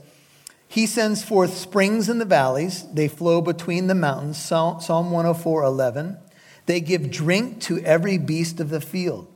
He 0.68 0.86
sends 0.86 1.22
forth 1.22 1.56
springs 1.56 2.08
in 2.08 2.18
the 2.18 2.24
valleys, 2.24 2.86
they 2.92 3.08
flow 3.08 3.40
between 3.40 3.86
the 3.86 3.94
mountains. 3.94 4.38
Psalm 4.38 5.10
104, 5.10 5.62
11. 5.62 6.18
They 6.66 6.80
give 6.80 7.10
drink 7.10 7.60
to 7.62 7.78
every 7.80 8.18
beast 8.18 8.60
of 8.60 8.70
the 8.70 8.80
field. 8.80 9.26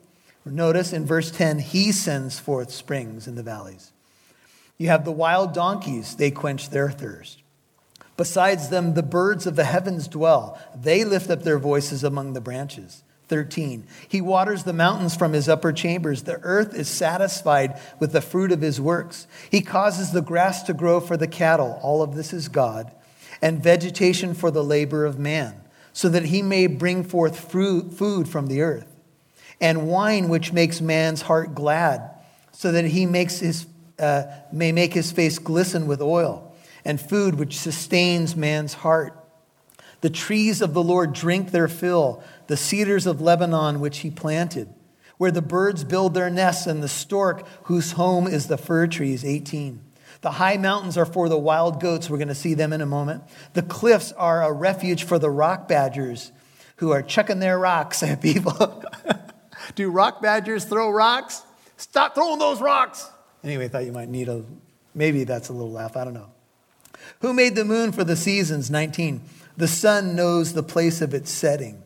Notice 0.44 0.92
in 0.92 1.06
verse 1.06 1.30
10, 1.30 1.58
he 1.60 1.90
sends 1.90 2.38
forth 2.38 2.70
springs 2.70 3.26
in 3.26 3.34
the 3.34 3.42
valleys. 3.42 3.92
You 4.76 4.88
have 4.88 5.04
the 5.04 5.12
wild 5.12 5.54
donkeys, 5.54 6.16
they 6.16 6.30
quench 6.30 6.70
their 6.70 6.90
thirst. 6.90 7.42
Besides 8.16 8.68
them, 8.68 8.94
the 8.94 9.02
birds 9.02 9.46
of 9.46 9.56
the 9.56 9.64
heavens 9.64 10.06
dwell. 10.06 10.58
They 10.74 11.04
lift 11.04 11.30
up 11.30 11.42
their 11.42 11.58
voices 11.58 12.04
among 12.04 12.32
the 12.32 12.40
branches. 12.40 13.02
13. 13.28 13.86
He 14.06 14.20
waters 14.20 14.64
the 14.64 14.74
mountains 14.74 15.16
from 15.16 15.32
his 15.32 15.48
upper 15.48 15.72
chambers. 15.72 16.22
The 16.22 16.40
earth 16.42 16.74
is 16.74 16.88
satisfied 16.88 17.80
with 17.98 18.12
the 18.12 18.20
fruit 18.20 18.52
of 18.52 18.60
his 18.60 18.80
works. 18.80 19.26
He 19.50 19.62
causes 19.62 20.12
the 20.12 20.20
grass 20.20 20.62
to 20.64 20.74
grow 20.74 21.00
for 21.00 21.16
the 21.16 21.26
cattle. 21.26 21.80
All 21.82 22.02
of 22.02 22.14
this 22.14 22.32
is 22.32 22.48
God. 22.48 22.92
And 23.40 23.62
vegetation 23.62 24.34
for 24.34 24.50
the 24.50 24.62
labor 24.62 25.06
of 25.06 25.18
man 25.18 25.63
so 25.94 26.08
that 26.08 26.24
he 26.26 26.42
may 26.42 26.66
bring 26.66 27.04
forth 27.04 27.50
fruit, 27.50 27.94
food 27.94 28.28
from 28.28 28.48
the 28.48 28.60
earth, 28.60 28.92
and 29.60 29.86
wine 29.86 30.28
which 30.28 30.52
makes 30.52 30.80
man's 30.80 31.22
heart 31.22 31.54
glad, 31.54 32.10
so 32.50 32.72
that 32.72 32.84
he 32.84 33.06
makes 33.06 33.38
his, 33.38 33.66
uh, 34.00 34.24
may 34.52 34.72
make 34.72 34.92
his 34.92 35.12
face 35.12 35.38
glisten 35.38 35.86
with 35.86 36.02
oil, 36.02 36.52
and 36.84 37.00
food 37.00 37.36
which 37.36 37.56
sustains 37.56 38.34
man's 38.34 38.74
heart. 38.74 39.16
The 40.00 40.10
trees 40.10 40.60
of 40.60 40.74
the 40.74 40.82
Lord 40.82 41.12
drink 41.12 41.52
their 41.52 41.68
fill, 41.68 42.22
the 42.48 42.56
cedars 42.56 43.06
of 43.06 43.20
Lebanon 43.20 43.78
which 43.78 43.98
he 43.98 44.10
planted, 44.10 44.68
where 45.16 45.30
the 45.30 45.40
birds 45.40 45.84
build 45.84 46.12
their 46.12 46.28
nests, 46.28 46.66
and 46.66 46.82
the 46.82 46.88
stork 46.88 47.46
whose 47.64 47.92
home 47.92 48.26
is 48.26 48.48
the 48.48 48.58
fir 48.58 48.88
trees. 48.88 49.24
18. 49.24 49.80
The 50.24 50.30
high 50.30 50.56
mountains 50.56 50.96
are 50.96 51.04
for 51.04 51.28
the 51.28 51.36
wild 51.36 51.80
goats. 51.80 52.08
We're 52.08 52.16
going 52.16 52.28
to 52.28 52.34
see 52.34 52.54
them 52.54 52.72
in 52.72 52.80
a 52.80 52.86
moment. 52.86 53.24
The 53.52 53.60
cliffs 53.60 54.10
are 54.12 54.42
a 54.42 54.50
refuge 54.50 55.04
for 55.04 55.18
the 55.18 55.28
rock 55.28 55.68
badgers 55.68 56.32
who 56.76 56.92
are 56.92 57.02
chucking 57.02 57.40
their 57.40 57.58
rocks 57.58 58.02
at 58.02 58.22
people. 58.22 58.82
Do 59.74 59.90
rock 59.90 60.22
badgers 60.22 60.64
throw 60.64 60.88
rocks? 60.88 61.42
Stop 61.76 62.14
throwing 62.14 62.38
those 62.38 62.62
rocks. 62.62 63.06
Anyway, 63.44 63.66
I 63.66 63.68
thought 63.68 63.84
you 63.84 63.92
might 63.92 64.08
need 64.08 64.30
a, 64.30 64.46
maybe 64.94 65.24
that's 65.24 65.50
a 65.50 65.52
little 65.52 65.70
laugh. 65.70 65.94
I 65.94 66.04
don't 66.04 66.14
know. 66.14 66.30
Who 67.20 67.34
made 67.34 67.54
the 67.54 67.66
moon 67.66 67.92
for 67.92 68.02
the 68.02 68.16
seasons? 68.16 68.70
19. 68.70 69.20
The 69.58 69.68
sun 69.68 70.16
knows 70.16 70.54
the 70.54 70.62
place 70.62 71.02
of 71.02 71.12
its 71.12 71.30
setting. 71.30 71.82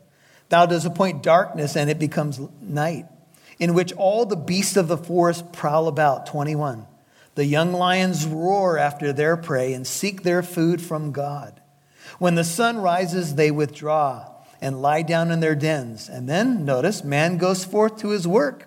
Thou 0.48 0.66
dost 0.66 0.86
appoint 0.86 1.24
darkness 1.24 1.76
and 1.76 1.90
it 1.90 1.98
becomes 1.98 2.38
night, 2.62 3.06
in 3.58 3.74
which 3.74 3.92
all 3.94 4.26
the 4.26 4.36
beasts 4.36 4.76
of 4.76 4.86
the 4.86 4.96
forest 4.96 5.52
prowl 5.52 5.88
about. 5.88 6.26
21. 6.26 6.86
The 7.38 7.46
young 7.46 7.72
lions 7.72 8.26
roar 8.26 8.78
after 8.78 9.12
their 9.12 9.36
prey 9.36 9.72
and 9.72 9.86
seek 9.86 10.24
their 10.24 10.42
food 10.42 10.82
from 10.82 11.12
God. 11.12 11.60
When 12.18 12.34
the 12.34 12.42
sun 12.42 12.78
rises, 12.78 13.36
they 13.36 13.52
withdraw 13.52 14.28
and 14.60 14.82
lie 14.82 15.02
down 15.02 15.30
in 15.30 15.38
their 15.38 15.54
dens. 15.54 16.08
And 16.08 16.28
then, 16.28 16.64
notice, 16.64 17.04
man 17.04 17.38
goes 17.38 17.64
forth 17.64 17.98
to 17.98 18.08
his 18.08 18.26
work. 18.26 18.66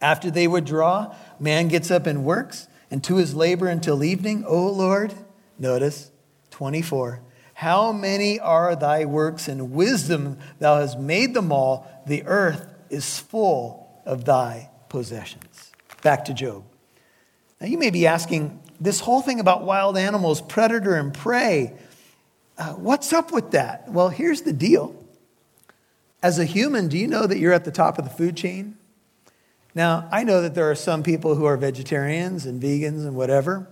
After 0.00 0.30
they 0.30 0.46
withdraw, 0.46 1.16
man 1.40 1.66
gets 1.66 1.90
up 1.90 2.06
and 2.06 2.24
works, 2.24 2.68
and 2.92 3.02
to 3.02 3.16
his 3.16 3.34
labor 3.34 3.66
until 3.66 4.04
evening. 4.04 4.44
O 4.46 4.68
Lord, 4.68 5.12
notice 5.58 6.12
24. 6.52 7.20
How 7.54 7.90
many 7.90 8.38
are 8.38 8.76
thy 8.76 9.04
works 9.04 9.48
and 9.48 9.72
wisdom? 9.72 10.38
Thou 10.60 10.78
hast 10.78 11.00
made 11.00 11.34
them 11.34 11.50
all. 11.50 11.90
The 12.06 12.22
earth 12.24 12.72
is 12.88 13.18
full 13.18 14.00
of 14.06 14.26
thy 14.26 14.70
possessions. 14.88 15.72
Back 16.02 16.24
to 16.26 16.34
Job. 16.34 16.69
Now, 17.60 17.66
you 17.66 17.76
may 17.76 17.90
be 17.90 18.06
asking 18.06 18.58
this 18.80 19.00
whole 19.00 19.20
thing 19.20 19.38
about 19.38 19.64
wild 19.64 19.98
animals, 19.98 20.40
predator 20.40 20.94
and 20.94 21.12
prey, 21.12 21.74
uh, 22.56 22.72
what's 22.72 23.12
up 23.12 23.32
with 23.32 23.50
that? 23.50 23.90
Well, 23.90 24.08
here's 24.08 24.42
the 24.42 24.52
deal. 24.52 24.94
As 26.22 26.38
a 26.38 26.44
human, 26.44 26.88
do 26.88 26.98
you 26.98 27.06
know 27.06 27.26
that 27.26 27.38
you're 27.38 27.52
at 27.52 27.64
the 27.64 27.70
top 27.70 27.98
of 27.98 28.04
the 28.04 28.10
food 28.10 28.36
chain? 28.36 28.76
Now, 29.74 30.08
I 30.10 30.24
know 30.24 30.42
that 30.42 30.54
there 30.54 30.70
are 30.70 30.74
some 30.74 31.02
people 31.02 31.34
who 31.34 31.44
are 31.44 31.56
vegetarians 31.56 32.46
and 32.46 32.62
vegans 32.62 33.06
and 33.06 33.14
whatever, 33.14 33.68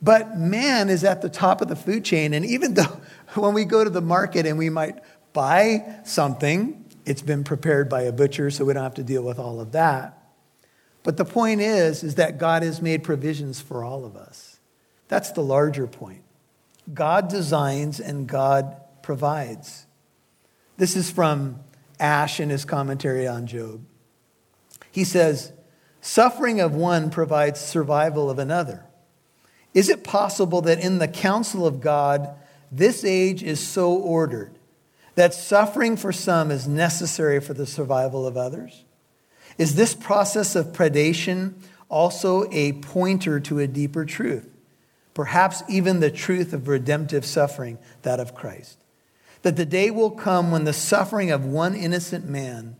but 0.00 0.38
man 0.38 0.88
is 0.88 1.04
at 1.04 1.22
the 1.22 1.28
top 1.28 1.60
of 1.60 1.68
the 1.68 1.76
food 1.76 2.04
chain. 2.04 2.34
And 2.34 2.44
even 2.44 2.74
though 2.74 3.00
when 3.34 3.54
we 3.54 3.64
go 3.64 3.84
to 3.84 3.90
the 3.90 4.00
market 4.00 4.46
and 4.46 4.58
we 4.58 4.70
might 4.70 4.98
buy 5.32 6.00
something, 6.04 6.84
it's 7.04 7.22
been 7.22 7.42
prepared 7.44 7.88
by 7.88 8.02
a 8.02 8.12
butcher, 8.12 8.50
so 8.50 8.64
we 8.64 8.72
don't 8.72 8.82
have 8.82 8.94
to 8.94 9.02
deal 9.02 9.22
with 9.22 9.38
all 9.38 9.60
of 9.60 9.72
that. 9.72 10.21
But 11.02 11.16
the 11.16 11.24
point 11.24 11.60
is, 11.60 12.04
is 12.04 12.14
that 12.16 12.38
God 12.38 12.62
has 12.62 12.80
made 12.80 13.02
provisions 13.02 13.60
for 13.60 13.82
all 13.84 14.04
of 14.04 14.16
us. 14.16 14.60
That's 15.08 15.32
the 15.32 15.42
larger 15.42 15.86
point. 15.86 16.22
God 16.92 17.28
designs 17.28 18.00
and 18.00 18.26
God 18.26 18.76
provides. 19.02 19.86
This 20.76 20.96
is 20.96 21.10
from 21.10 21.60
Ash 21.98 22.40
in 22.40 22.50
his 22.50 22.64
commentary 22.64 23.26
on 23.26 23.46
Job. 23.46 23.84
He 24.90 25.04
says, 25.04 25.52
Suffering 26.00 26.60
of 26.60 26.74
one 26.74 27.10
provides 27.10 27.60
survival 27.60 28.28
of 28.28 28.38
another. 28.38 28.84
Is 29.72 29.88
it 29.88 30.04
possible 30.04 30.60
that 30.62 30.80
in 30.80 30.98
the 30.98 31.08
counsel 31.08 31.66
of 31.66 31.80
God, 31.80 32.34
this 32.70 33.04
age 33.04 33.42
is 33.42 33.60
so 33.60 33.92
ordered 33.92 34.58
that 35.14 35.34
suffering 35.34 35.96
for 35.96 36.12
some 36.12 36.50
is 36.50 36.66
necessary 36.66 37.40
for 37.40 37.54
the 37.54 37.66
survival 37.66 38.26
of 38.26 38.36
others? 38.36 38.84
Is 39.58 39.74
this 39.74 39.94
process 39.94 40.54
of 40.56 40.68
predation 40.68 41.54
also 41.88 42.50
a 42.50 42.72
pointer 42.74 43.40
to 43.40 43.58
a 43.58 43.66
deeper 43.66 44.04
truth? 44.04 44.48
Perhaps 45.14 45.62
even 45.68 46.00
the 46.00 46.10
truth 46.10 46.52
of 46.52 46.68
redemptive 46.68 47.26
suffering, 47.26 47.78
that 48.02 48.18
of 48.18 48.34
Christ. 48.34 48.78
That 49.42 49.56
the 49.56 49.66
day 49.66 49.90
will 49.90 50.10
come 50.10 50.50
when 50.50 50.64
the 50.64 50.72
suffering 50.72 51.30
of 51.30 51.44
one 51.44 51.74
innocent 51.74 52.26
man 52.28 52.76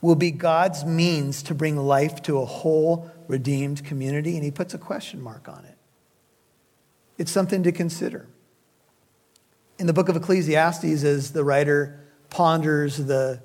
will 0.00 0.14
be 0.14 0.30
God's 0.30 0.84
means 0.84 1.42
to 1.44 1.54
bring 1.54 1.76
life 1.76 2.22
to 2.22 2.38
a 2.38 2.44
whole 2.44 3.10
redeemed 3.26 3.84
community. 3.84 4.34
And 4.34 4.44
he 4.44 4.50
puts 4.50 4.74
a 4.74 4.78
question 4.78 5.20
mark 5.20 5.48
on 5.48 5.64
it. 5.64 5.76
It's 7.18 7.32
something 7.32 7.62
to 7.64 7.72
consider. 7.72 8.26
In 9.78 9.86
the 9.86 9.92
book 9.92 10.08
of 10.08 10.16
Ecclesiastes, 10.16 11.04
as 11.04 11.32
the 11.32 11.44
writer 11.44 12.00
ponders 12.30 12.96
the 12.96 13.40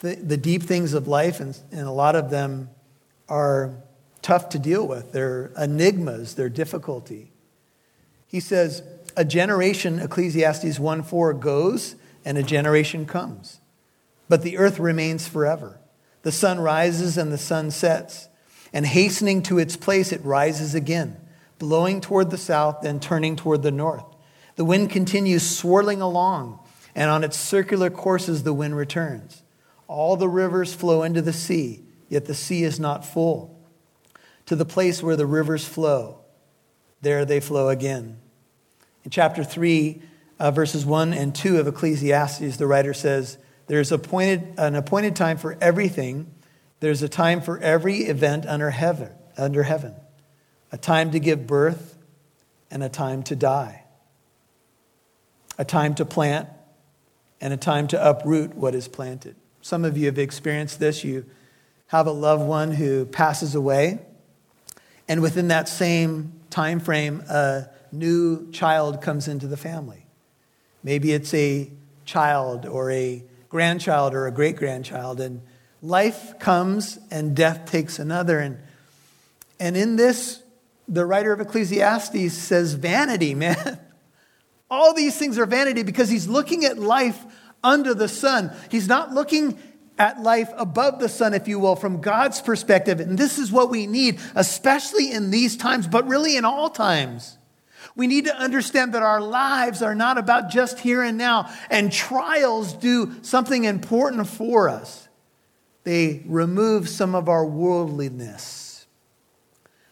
the, 0.00 0.16
the 0.16 0.36
deep 0.36 0.62
things 0.62 0.94
of 0.94 1.06
life, 1.06 1.40
and, 1.40 1.58
and 1.70 1.86
a 1.86 1.92
lot 1.92 2.16
of 2.16 2.30
them 2.30 2.70
are 3.28 3.74
tough 4.22 4.48
to 4.50 4.58
deal 4.58 4.86
with. 4.86 5.12
They're 5.12 5.52
enigmas, 5.56 6.34
they're 6.34 6.48
difficulty. 6.48 7.32
He 8.26 8.40
says, 8.40 8.82
A 9.16 9.24
generation, 9.24 9.98
Ecclesiastes 9.98 10.78
1 10.78 11.02
4, 11.02 11.34
goes, 11.34 11.96
and 12.24 12.38
a 12.38 12.42
generation 12.42 13.06
comes. 13.06 13.60
But 14.28 14.42
the 14.42 14.58
earth 14.58 14.78
remains 14.78 15.28
forever. 15.28 15.80
The 16.22 16.32
sun 16.32 16.60
rises 16.60 17.16
and 17.16 17.32
the 17.32 17.38
sun 17.38 17.70
sets, 17.70 18.28
and 18.72 18.86
hastening 18.86 19.42
to 19.44 19.58
its 19.58 19.76
place, 19.76 20.12
it 20.12 20.24
rises 20.24 20.74
again, 20.74 21.16
blowing 21.58 22.00
toward 22.00 22.30
the 22.30 22.38
south, 22.38 22.80
then 22.82 23.00
turning 23.00 23.36
toward 23.36 23.62
the 23.62 23.70
north. 23.70 24.04
The 24.56 24.64
wind 24.64 24.90
continues 24.90 25.48
swirling 25.48 26.00
along, 26.00 26.58
and 26.94 27.10
on 27.10 27.24
its 27.24 27.38
circular 27.38 27.90
courses, 27.90 28.42
the 28.42 28.52
wind 28.52 28.76
returns. 28.76 29.42
All 29.90 30.16
the 30.16 30.28
rivers 30.28 30.72
flow 30.72 31.02
into 31.02 31.20
the 31.20 31.32
sea, 31.32 31.82
yet 32.08 32.26
the 32.26 32.34
sea 32.34 32.62
is 32.62 32.78
not 32.78 33.04
full. 33.04 33.58
To 34.46 34.56
the 34.56 34.64
place 34.64 35.02
where 35.02 35.16
the 35.16 35.26
rivers 35.26 35.66
flow, 35.66 36.18
there 37.00 37.24
they 37.24 37.40
flow 37.40 37.68
again. 37.68 38.18
In 39.04 39.10
chapter 39.10 39.42
3, 39.42 40.02
uh, 40.38 40.50
verses 40.50 40.84
1 40.84 41.12
and 41.12 41.34
2 41.34 41.58
of 41.58 41.66
Ecclesiastes, 41.66 42.56
the 42.56 42.66
writer 42.66 42.94
says, 42.94 43.38
There's 43.66 43.92
appointed, 43.92 44.54
an 44.58 44.74
appointed 44.74 45.16
time 45.16 45.38
for 45.38 45.56
everything. 45.60 46.32
There's 46.80 47.02
a 47.02 47.08
time 47.08 47.40
for 47.40 47.58
every 47.58 48.02
event 48.02 48.46
under 48.46 48.70
heaven, 48.70 49.10
under 49.36 49.62
heaven. 49.62 49.94
A 50.72 50.78
time 50.78 51.10
to 51.10 51.18
give 51.18 51.46
birth 51.46 51.98
and 52.70 52.82
a 52.82 52.88
time 52.88 53.22
to 53.24 53.36
die 53.36 53.80
a 55.60 55.64
time 55.64 55.94
to 55.94 56.06
plant, 56.06 56.48
and 57.38 57.52
a 57.52 57.56
time 57.56 57.86
to 57.86 58.08
uproot 58.08 58.54
what 58.54 58.74
is 58.74 58.88
planted. 58.88 59.36
Some 59.62 59.84
of 59.84 59.98
you 59.98 60.06
have 60.06 60.18
experienced 60.18 60.80
this. 60.80 61.04
You 61.04 61.26
have 61.88 62.06
a 62.06 62.12
loved 62.12 62.44
one 62.44 62.72
who 62.72 63.04
passes 63.06 63.54
away, 63.54 64.00
and 65.08 65.20
within 65.20 65.48
that 65.48 65.68
same 65.68 66.32
time 66.50 66.80
frame, 66.80 67.20
a 67.28 67.68
new 67.92 68.50
child 68.52 69.02
comes 69.02 69.28
into 69.28 69.46
the 69.46 69.56
family. 69.56 70.06
Maybe 70.82 71.12
it's 71.12 71.34
a 71.34 71.70
child 72.04 72.64
or 72.64 72.90
a 72.90 73.22
grandchild 73.48 74.14
or 74.14 74.26
a 74.26 74.30
great 74.30 74.56
grandchild, 74.56 75.20
and 75.20 75.42
life 75.82 76.38
comes 76.38 76.98
and 77.10 77.34
death 77.34 77.66
takes 77.66 77.98
another. 77.98 78.38
And, 78.38 78.58
and 79.58 79.76
in 79.76 79.96
this, 79.96 80.42
the 80.88 81.04
writer 81.04 81.32
of 81.32 81.40
Ecclesiastes 81.40 82.32
says, 82.32 82.74
vanity, 82.74 83.34
man. 83.34 83.78
All 84.70 84.94
these 84.94 85.18
things 85.18 85.38
are 85.38 85.46
vanity 85.46 85.82
because 85.82 86.08
he's 86.08 86.28
looking 86.28 86.64
at 86.64 86.78
life 86.78 87.24
under 87.62 87.94
the 87.94 88.08
sun. 88.08 88.52
He's 88.70 88.88
not 88.88 89.12
looking 89.12 89.58
at 89.98 90.22
life 90.22 90.50
above 90.56 90.98
the 90.98 91.08
sun, 91.08 91.34
if 91.34 91.46
you 91.46 91.58
will, 91.58 91.76
from 91.76 92.00
God's 92.00 92.40
perspective. 92.40 93.00
And 93.00 93.18
this 93.18 93.38
is 93.38 93.52
what 93.52 93.68
we 93.68 93.86
need, 93.86 94.18
especially 94.34 95.12
in 95.12 95.30
these 95.30 95.56
times, 95.56 95.86
but 95.86 96.08
really 96.08 96.36
in 96.36 96.46
all 96.46 96.70
times. 96.70 97.36
We 97.96 98.06
need 98.06 98.24
to 98.24 98.36
understand 98.36 98.94
that 98.94 99.02
our 99.02 99.20
lives 99.20 99.82
are 99.82 99.94
not 99.94 100.16
about 100.16 100.48
just 100.50 100.78
here 100.78 101.02
and 101.02 101.18
now, 101.18 101.52
and 101.68 101.92
trials 101.92 102.72
do 102.72 103.12
something 103.22 103.64
important 103.64 104.26
for 104.26 104.68
us. 104.68 105.08
They 105.84 106.22
remove 106.26 106.88
some 106.88 107.14
of 107.14 107.28
our 107.28 107.44
worldliness. 107.44 108.86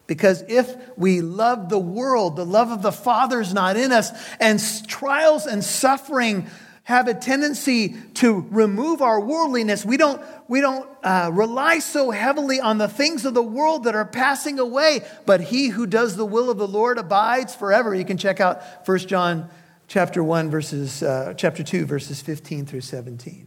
Because 0.07 0.43
if 0.49 0.75
we 0.97 1.21
love 1.21 1.69
the 1.69 1.79
world, 1.79 2.37
the 2.37 2.47
love 2.47 2.71
of 2.71 2.81
the 2.81 2.93
Father 2.93 3.43
is 3.43 3.53
not 3.53 3.77
in 3.77 3.93
us, 3.93 4.11
and 4.41 4.59
trials 4.89 5.47
and 5.47 5.63
suffering 5.63 6.47
have 6.88 7.07
a 7.07 7.12
tendency 7.12 7.94
to 8.14 8.46
remove 8.51 9.03
our 9.03 9.20
worldliness. 9.20 9.85
We 9.85 9.98
don't, 9.98 10.22
we 10.48 10.62
don't 10.62 10.88
uh, 11.03 11.31
rely 11.33 11.81
so 11.81 12.11
heavily 12.11 12.61
on 12.61 12.79
the 12.79 12.88
things 12.88 13.27
of 13.27 13.35
the 13.35 13.42
world 13.42 13.85
that 13.85 13.94
are 13.94 14.07
passing 14.07 14.59
away, 14.59 15.05
but 15.27 15.42
he 15.42 15.68
who 15.68 15.87
does 15.87 16.16
the 16.16 16.24
will 16.24 16.48
of 16.48 16.57
the 16.57 16.66
Lord 16.66 16.96
abides 16.96 17.55
forever. 17.55 17.94
You 17.94 18.07
can 18.07 18.16
check 18.16 18.40
out 18.40 18.62
1 18.87 18.98
John 19.01 19.51
chapter 19.87 20.24
1 20.24 20.51
verses, 20.51 21.03
uh, 21.03 21.35
chapter 21.37 21.62
2 21.62 21.85
verses 21.85 22.22
15 22.22 22.64
through 22.64 22.81
17. 22.81 23.46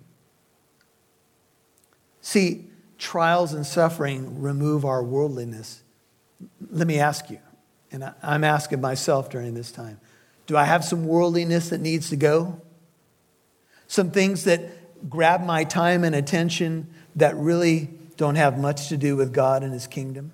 See, 2.22 2.68
trials 3.00 3.54
and 3.54 3.66
suffering 3.66 4.40
remove 4.40 4.86
our 4.86 5.04
worldliness 5.04 5.82
let 6.70 6.88
me 6.88 7.00
ask 7.00 7.30
you, 7.30 7.40
and 7.92 8.14
I'm 8.24 8.44
asking 8.44 8.82
myself 8.82 9.30
during 9.30 9.54
this 9.54 9.72
time 9.72 10.00
do 10.48 10.58
I 10.58 10.66
have 10.66 10.84
some 10.84 11.06
worldliness 11.06 11.70
that 11.70 11.80
needs 11.80 12.10
to 12.10 12.18
go? 12.18 12.62
Some 13.92 14.12
things 14.12 14.46
that 14.46 15.10
grab 15.10 15.44
my 15.44 15.64
time 15.64 16.04
and 16.04 16.16
attention 16.16 16.88
that 17.16 17.36
really 17.36 17.90
don't 18.16 18.36
have 18.36 18.58
much 18.58 18.88
to 18.90 18.98
do 18.98 19.16
with 19.16 19.34
God 19.34 19.64
and 19.64 19.74
His 19.74 19.88
kingdom? 19.88 20.32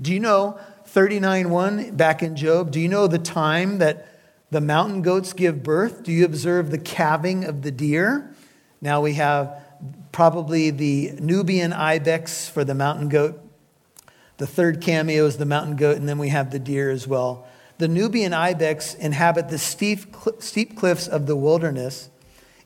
Do 0.00 0.12
you 0.12 0.20
know 0.20 0.58
39.1 0.88 1.96
back 1.96 2.22
in 2.22 2.36
Job? 2.36 2.70
Do 2.70 2.80
you 2.80 2.88
know 2.88 3.06
the 3.06 3.18
time 3.18 3.78
that 3.78 4.06
the 4.50 4.60
mountain 4.60 5.02
goats 5.02 5.32
give 5.32 5.62
birth? 5.62 6.02
Do 6.02 6.12
you 6.12 6.24
observe 6.24 6.70
the 6.70 6.78
calving 6.78 7.44
of 7.44 7.62
the 7.62 7.70
deer? 7.70 8.34
Now 8.80 9.00
we 9.00 9.14
have 9.14 9.62
probably 10.12 10.70
the 10.70 11.12
Nubian 11.20 11.72
ibex 11.72 12.48
for 12.48 12.64
the 12.64 12.74
mountain 12.74 13.08
goat 13.08 13.40
the 14.36 14.46
third 14.46 14.80
cameo 14.80 15.26
is 15.26 15.36
the 15.36 15.44
mountain 15.44 15.76
goat, 15.76 15.98
and 15.98 16.08
then 16.08 16.16
we 16.18 16.30
have 16.30 16.50
the 16.50 16.58
deer 16.58 16.90
as 16.90 17.06
well. 17.06 17.46
The 17.76 17.88
Nubian 17.88 18.32
ibex 18.32 18.94
inhabit 18.94 19.48
the 19.50 19.58
steep, 19.58 20.16
steep 20.38 20.78
cliffs 20.78 21.06
of 21.06 21.26
the 21.26 21.36
wilderness. 21.36 22.08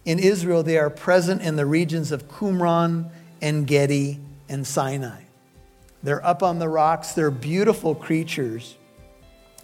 In 0.05 0.19
Israel, 0.19 0.63
they 0.63 0.79
are 0.79 0.91
present 0.91 1.41
in 1.43 1.57
the 1.57 1.67
regions 1.67 2.13
of 2.13 2.29
Qumran, 2.29 3.11
En 3.41 3.65
Gedi, 3.65 4.21
and 4.49 4.67
Sinai. 4.67 5.23
They're 6.03 6.25
up 6.25 6.43
on 6.43 6.59
the 6.59 6.69
rocks. 6.69 7.13
They're 7.13 7.31
beautiful 7.31 7.95
creatures. 7.95 8.77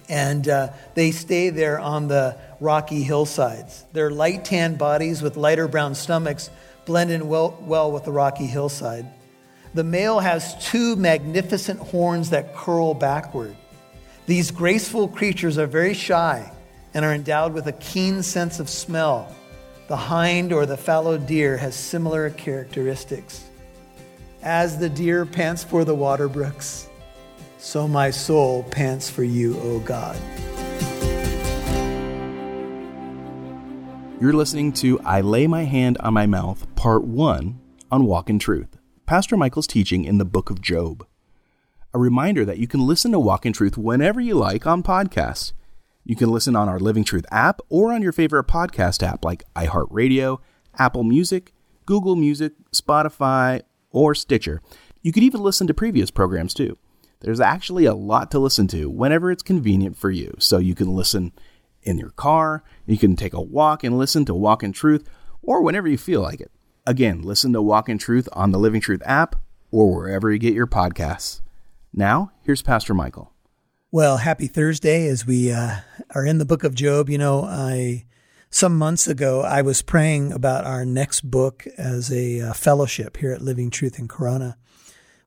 And 0.09 0.49
uh, 0.49 0.71
they 0.95 1.11
stay 1.11 1.51
there 1.51 1.79
on 1.79 2.09
the 2.09 2.37
rocky 2.59 3.03
hillsides. 3.03 3.85
Their 3.93 4.11
light 4.11 4.45
tan 4.45 4.77
bodies 4.77 5.23
with 5.23 5.37
lighter 5.37 5.69
brown 5.69 5.95
stomachs 5.95 6.51
blend 6.87 7.11
in 7.11 7.29
well, 7.29 7.57
well 7.61 7.93
with 7.93 8.05
the 8.05 8.13
rocky 8.13 8.47
hillside. 8.47 9.07
The 9.75 9.85
male 9.85 10.19
has 10.19 10.57
two 10.67 10.97
magnificent 10.97 11.79
horns 11.79 12.31
that 12.31 12.57
curl 12.57 12.95
backward. 12.95 13.55
These 14.27 14.51
graceful 14.51 15.07
creatures 15.07 15.59
are 15.59 15.67
very 15.67 15.95
shy 15.95 16.51
and 16.95 17.05
are 17.05 17.13
endowed 17.15 17.53
with 17.53 17.67
a 17.67 17.73
keen 17.73 18.23
sense 18.23 18.59
of 18.59 18.69
smell. 18.69 19.33
The 19.91 19.97
hind 19.97 20.53
or 20.53 20.67
the 20.67 20.77
fallow 20.77 21.19
deer 21.19 21.57
has 21.57 21.75
similar 21.75 22.31
characteristics. 22.31 23.45
As 24.41 24.79
the 24.79 24.89
deer 24.89 25.27
pants 25.27 25.65
for 25.65 25.85
the 25.85 25.97
water 25.97 26.29
brooks, 26.29 26.89
so 27.59 27.89
my 27.89 28.13
soul 28.13 28.63
pants 28.63 29.11
for 29.11 29.25
you, 29.25 29.59
O 29.59 29.81
God. 29.81 30.17
You're 34.21 34.33
listening 34.33 34.73
to 34.75 35.01
I 35.01 35.23
Lay 35.23 35.49
My 35.49 35.65
Hand 35.65 35.99
on 35.99 36.15
My 36.15 36.25
Mouth, 36.29 36.73
Part 36.77 37.03
1 37.03 37.59
on 37.91 38.05
Walk 38.05 38.31
in 38.31 38.39
Truth. 38.39 38.79
Pastor 39.07 39.37
Michael's 39.37 39.67
teaching 39.67 40.05
in 40.05 40.19
the 40.19 40.25
book 40.25 40.51
of 40.51 40.63
Job. 40.63 41.05
A 41.93 41.99
reminder 41.99 42.45
that 42.45 42.59
you 42.59 42.69
can 42.69 42.87
listen 42.87 43.11
to 43.11 43.19
Walk 43.19 43.45
in 43.45 43.53
Truth 43.53 43.77
whenever 43.77 44.21
you 44.21 44.37
like 44.37 44.69
on 44.69 44.85
podcasts. 44.85 45.53
You 46.11 46.17
can 46.17 46.33
listen 46.33 46.57
on 46.57 46.69
our 46.69 46.81
Living 46.81 47.05
Truth 47.05 47.25
app 47.31 47.61
or 47.69 47.93
on 47.93 48.03
your 48.03 48.11
favorite 48.11 48.49
podcast 48.49 49.01
app 49.01 49.25
like 49.25 49.45
iHeartRadio, 49.55 50.41
Apple 50.77 51.05
Music, 51.05 51.53
Google 51.87 52.17
Music, 52.17 52.53
Spotify, 52.73 53.63
or 53.93 54.17
Stitcher. 54.17 54.61
You 55.03 55.13
could 55.13 55.23
even 55.23 55.41
listen 55.41 55.69
to 55.69 55.73
previous 55.73 56.11
programs 56.11 56.53
too. 56.53 56.77
There's 57.21 57.39
actually 57.39 57.85
a 57.85 57.95
lot 57.95 58.33
to 58.33 58.41
listen 58.41 58.67
to 58.67 58.91
whenever 58.91 59.31
it's 59.31 59.45
convenient 59.45 59.97
for 59.97 60.11
you. 60.11 60.35
So 60.41 60.59
you 60.59 60.75
can 60.75 60.97
listen 60.97 61.31
in 61.85 61.97
your 61.97 62.11
car, 62.11 62.65
you 62.87 62.99
can 62.99 63.15
take 63.15 63.33
a 63.33 63.41
walk 63.41 63.85
and 63.85 63.97
listen 63.97 64.25
to 64.25 64.35
Walk 64.35 64.65
in 64.65 64.73
Truth, 64.73 65.09
or 65.43 65.63
whenever 65.63 65.87
you 65.87 65.97
feel 65.97 66.23
like 66.23 66.41
it. 66.41 66.51
Again, 66.89 67.23
listen 67.23 67.53
to 67.53 67.63
Walk 67.63 67.89
in 67.89 67.99
Truth 67.99 68.29
on 68.33 68.51
the 68.51 68.59
Living 68.59 68.81
Truth 68.81 69.03
app 69.07 69.37
or 69.71 69.95
wherever 69.95 70.33
you 70.33 70.41
get 70.41 70.55
your 70.55 70.67
podcasts. 70.67 71.41
Now, 71.95 72.33
here's 72.43 72.63
Pastor 72.63 72.95
Michael. 72.95 73.33
Well, 73.93 74.19
happy 74.19 74.47
Thursday 74.47 75.09
as 75.09 75.27
we 75.27 75.51
uh, 75.51 75.79
are 76.15 76.25
in 76.25 76.39
the 76.39 76.45
book 76.45 76.63
of 76.63 76.77
Job. 76.77 77.11
You 77.11 77.19
know, 77.19 77.43
I 77.43 78.05
some 78.49 78.79
months 78.79 79.09
ago 79.09 79.41
I 79.41 79.63
was 79.63 79.83
praying 79.83 80.31
about 80.31 80.65
our 80.65 80.85
next 80.85 81.23
book 81.23 81.67
as 81.77 82.13
a 82.13 82.41
uh, 82.41 82.53
fellowship 82.53 83.17
here 83.17 83.33
at 83.33 83.43
Living 83.43 83.69
Truth 83.69 83.99
in 83.99 84.07
Corona, 84.07 84.57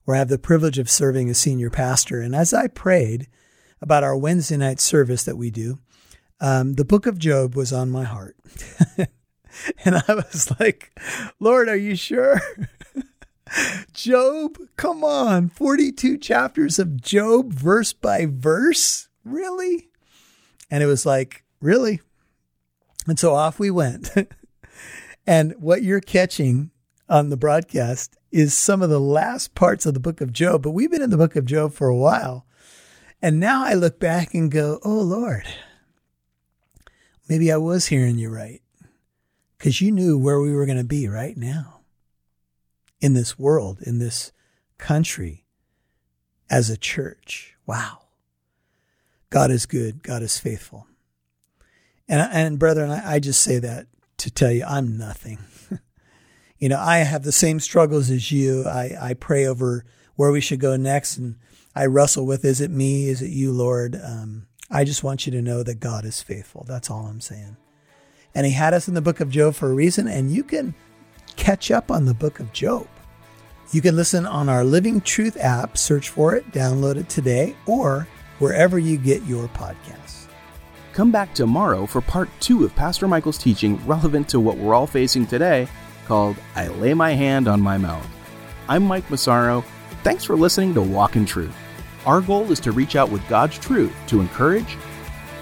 where 0.06 0.16
I 0.16 0.20
have 0.20 0.30
the 0.30 0.40
privilege 0.40 0.80
of 0.80 0.90
serving 0.90 1.30
as 1.30 1.38
senior 1.38 1.70
pastor. 1.70 2.22
And 2.22 2.34
as 2.34 2.54
I 2.54 2.68
prayed 2.68 3.28
about 3.82 4.06
our 4.06 4.16
Wednesday 4.16 4.56
night 4.56 4.80
service 4.80 5.26
that 5.26 5.36
we 5.36 5.52
do, 5.52 5.80
um, 6.40 6.76
the 6.76 6.86
book 6.86 7.06
of 7.06 7.20
Job 7.20 7.56
was 7.56 7.74
on 7.74 7.90
my 7.90 8.06
heart. 8.06 8.38
And 9.86 9.96
I 9.96 10.16
was 10.16 10.52
like, 10.60 11.00
Lord, 11.40 11.70
are 11.70 11.76
you 11.76 11.96
sure? 11.96 12.42
Job, 13.94 14.58
come 14.76 15.04
on, 15.04 15.50
42 15.50 16.18
chapters 16.18 16.80
of 16.80 17.02
Job, 17.02 17.54
verse 17.54 17.94
by 17.94 18.26
verse? 18.30 19.10
Really? 19.24 19.90
And 20.70 20.84
it 20.84 20.88
was 20.88 21.06
like, 21.06 21.44
really? 21.62 22.02
And 23.08 23.20
so 23.20 23.36
off 23.36 23.60
we 23.60 23.70
went. 23.72 24.12
and 25.28 25.54
what 25.60 25.84
you're 25.84 26.02
catching 26.02 26.72
on 27.10 27.30
the 27.30 27.38
broadcast 27.38 28.18
is 28.32 28.56
some 28.56 28.82
of 28.82 28.90
the 28.90 29.00
last 29.00 29.54
parts 29.56 29.86
of 29.86 29.94
the 29.94 30.00
book 30.00 30.22
of 30.22 30.34
Job, 30.34 30.64
but 30.64 30.72
we've 30.72 30.92
been 30.92 31.02
in 31.02 31.12
the 31.12 31.18
book 31.18 31.36
of 31.36 31.46
Job 31.46 31.74
for 31.74 31.88
a 31.88 31.96
while. 31.96 32.46
And 33.22 33.40
now 33.40 33.64
I 33.64 33.74
look 33.74 34.00
back 34.00 34.34
and 34.34 34.52
go, 34.52 34.80
oh 34.84 35.00
Lord, 35.00 35.46
maybe 37.30 37.52
I 37.52 37.58
was 37.58 37.88
hearing 37.88 38.18
you 38.18 38.30
right 38.30 38.62
because 39.58 39.80
you 39.80 39.92
knew 39.92 40.18
where 40.18 40.42
we 40.42 40.52
were 40.52 40.66
going 40.66 40.78
to 40.78 40.84
be 40.84 41.08
right 41.08 41.38
now. 41.38 41.83
In 43.04 43.12
this 43.12 43.38
world, 43.38 43.82
in 43.82 44.00
this 44.00 44.32
country, 44.78 45.44
as 46.50 46.70
a 46.70 46.78
church. 46.78 47.54
Wow. 47.66 48.04
God 49.30 49.52
is 49.52 49.66
good. 49.66 50.02
God 50.04 50.24
is 50.24 50.40
faithful. 50.40 50.88
And, 52.08 52.22
and 52.32 52.58
brethren, 52.58 52.92
I, 52.92 53.16
I 53.16 53.20
just 53.20 53.44
say 53.44 53.60
that 53.60 53.88
to 54.20 54.32
tell 54.32 54.52
you 54.52 54.64
I'm 54.64 54.98
nothing. 54.98 55.40
you 56.58 56.70
know, 56.70 56.80
I 56.80 57.00
have 57.00 57.24
the 57.24 57.34
same 57.34 57.60
struggles 57.60 58.10
as 58.10 58.32
you. 58.32 58.64
I, 58.64 58.96
I 59.00 59.14
pray 59.16 59.46
over 59.46 59.84
where 60.16 60.32
we 60.32 60.40
should 60.40 60.62
go 60.62 60.78
next 60.78 61.18
and 61.18 61.36
I 61.76 61.88
wrestle 61.88 62.26
with, 62.26 62.46
is 62.46 62.62
it 62.62 62.72
me? 62.72 63.10
Is 63.10 63.22
it 63.22 63.32
you, 63.32 63.52
Lord? 63.52 64.00
Um, 64.02 64.48
I 64.72 64.86
just 64.86 65.04
want 65.04 65.26
you 65.26 65.34
to 65.34 65.42
know 65.42 65.62
that 65.62 65.82
God 65.82 66.06
is 66.06 66.22
faithful. 66.22 66.64
That's 66.70 66.90
all 66.90 67.06
I'm 67.08 67.20
saying. 67.20 67.58
And 68.34 68.46
he 68.46 68.54
had 68.54 68.74
us 68.74 68.88
in 68.88 68.94
the 68.94 69.02
book 69.02 69.20
of 69.20 69.30
Job 69.30 69.56
for 69.56 69.70
a 69.70 69.74
reason, 69.74 70.08
and 70.08 70.32
you 70.32 70.46
can 70.46 70.74
catch 71.36 71.70
up 71.70 71.92
on 71.92 72.06
the 72.06 72.14
book 72.14 72.40
of 72.40 72.54
Job. 72.54 72.88
You 73.72 73.82
can 73.82 73.96
listen 73.96 74.26
on 74.26 74.50
our 74.50 74.64
Living 74.64 75.02
Truth 75.02 75.38
app, 75.40 75.78
search 75.78 76.10
for 76.10 76.36
it, 76.36 76.52
download 76.52 76.96
it 76.98 77.10
today, 77.10 77.56
or 77.66 78.08
wherever 78.40 78.78
you 78.78 78.98
get 78.98 79.24
your 79.24 79.48
podcasts. 79.48 80.28
Come 80.94 81.12
back 81.12 81.34
tomorrow 81.34 81.88
for 81.88 82.02
part 82.02 82.30
two 82.40 82.64
of 82.66 82.76
Pastor 82.76 83.08
Michael's 83.08 83.38
teaching 83.38 83.84
relevant 83.88 84.30
to 84.30 84.40
what 84.40 84.58
we're 84.58 84.76
all 84.76 84.86
facing 84.86 85.26
today 85.26 85.68
called 86.06 86.36
I 86.56 86.68
Lay 86.68 86.94
My 86.94 87.14
Hand 87.14 87.48
on 87.48 87.62
My 87.62 87.78
Mouth. 87.78 88.08
I'm 88.68 88.84
Mike 88.84 89.10
Massaro. 89.10 89.64
Thanks 90.04 90.24
for 90.24 90.36
listening 90.36 90.74
to 90.76 90.82
Walk 90.82 91.16
in 91.16 91.26
Truth. 91.26 91.56
Our 92.06 92.22
goal 92.22 92.52
is 92.52 92.60
to 92.60 92.72
reach 92.72 92.96
out 92.96 93.10
with 93.10 93.28
God's 93.28 93.58
truth 93.58 93.96
to 94.08 94.20
encourage, 94.22 94.78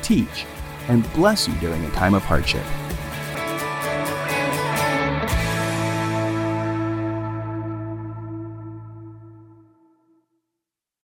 teach, 0.01 0.45
and 0.87 1.11
bless 1.13 1.47
you 1.47 1.53
during 1.55 1.83
a 1.83 1.91
time 1.91 2.13
of 2.13 2.23
hardship. 2.23 2.63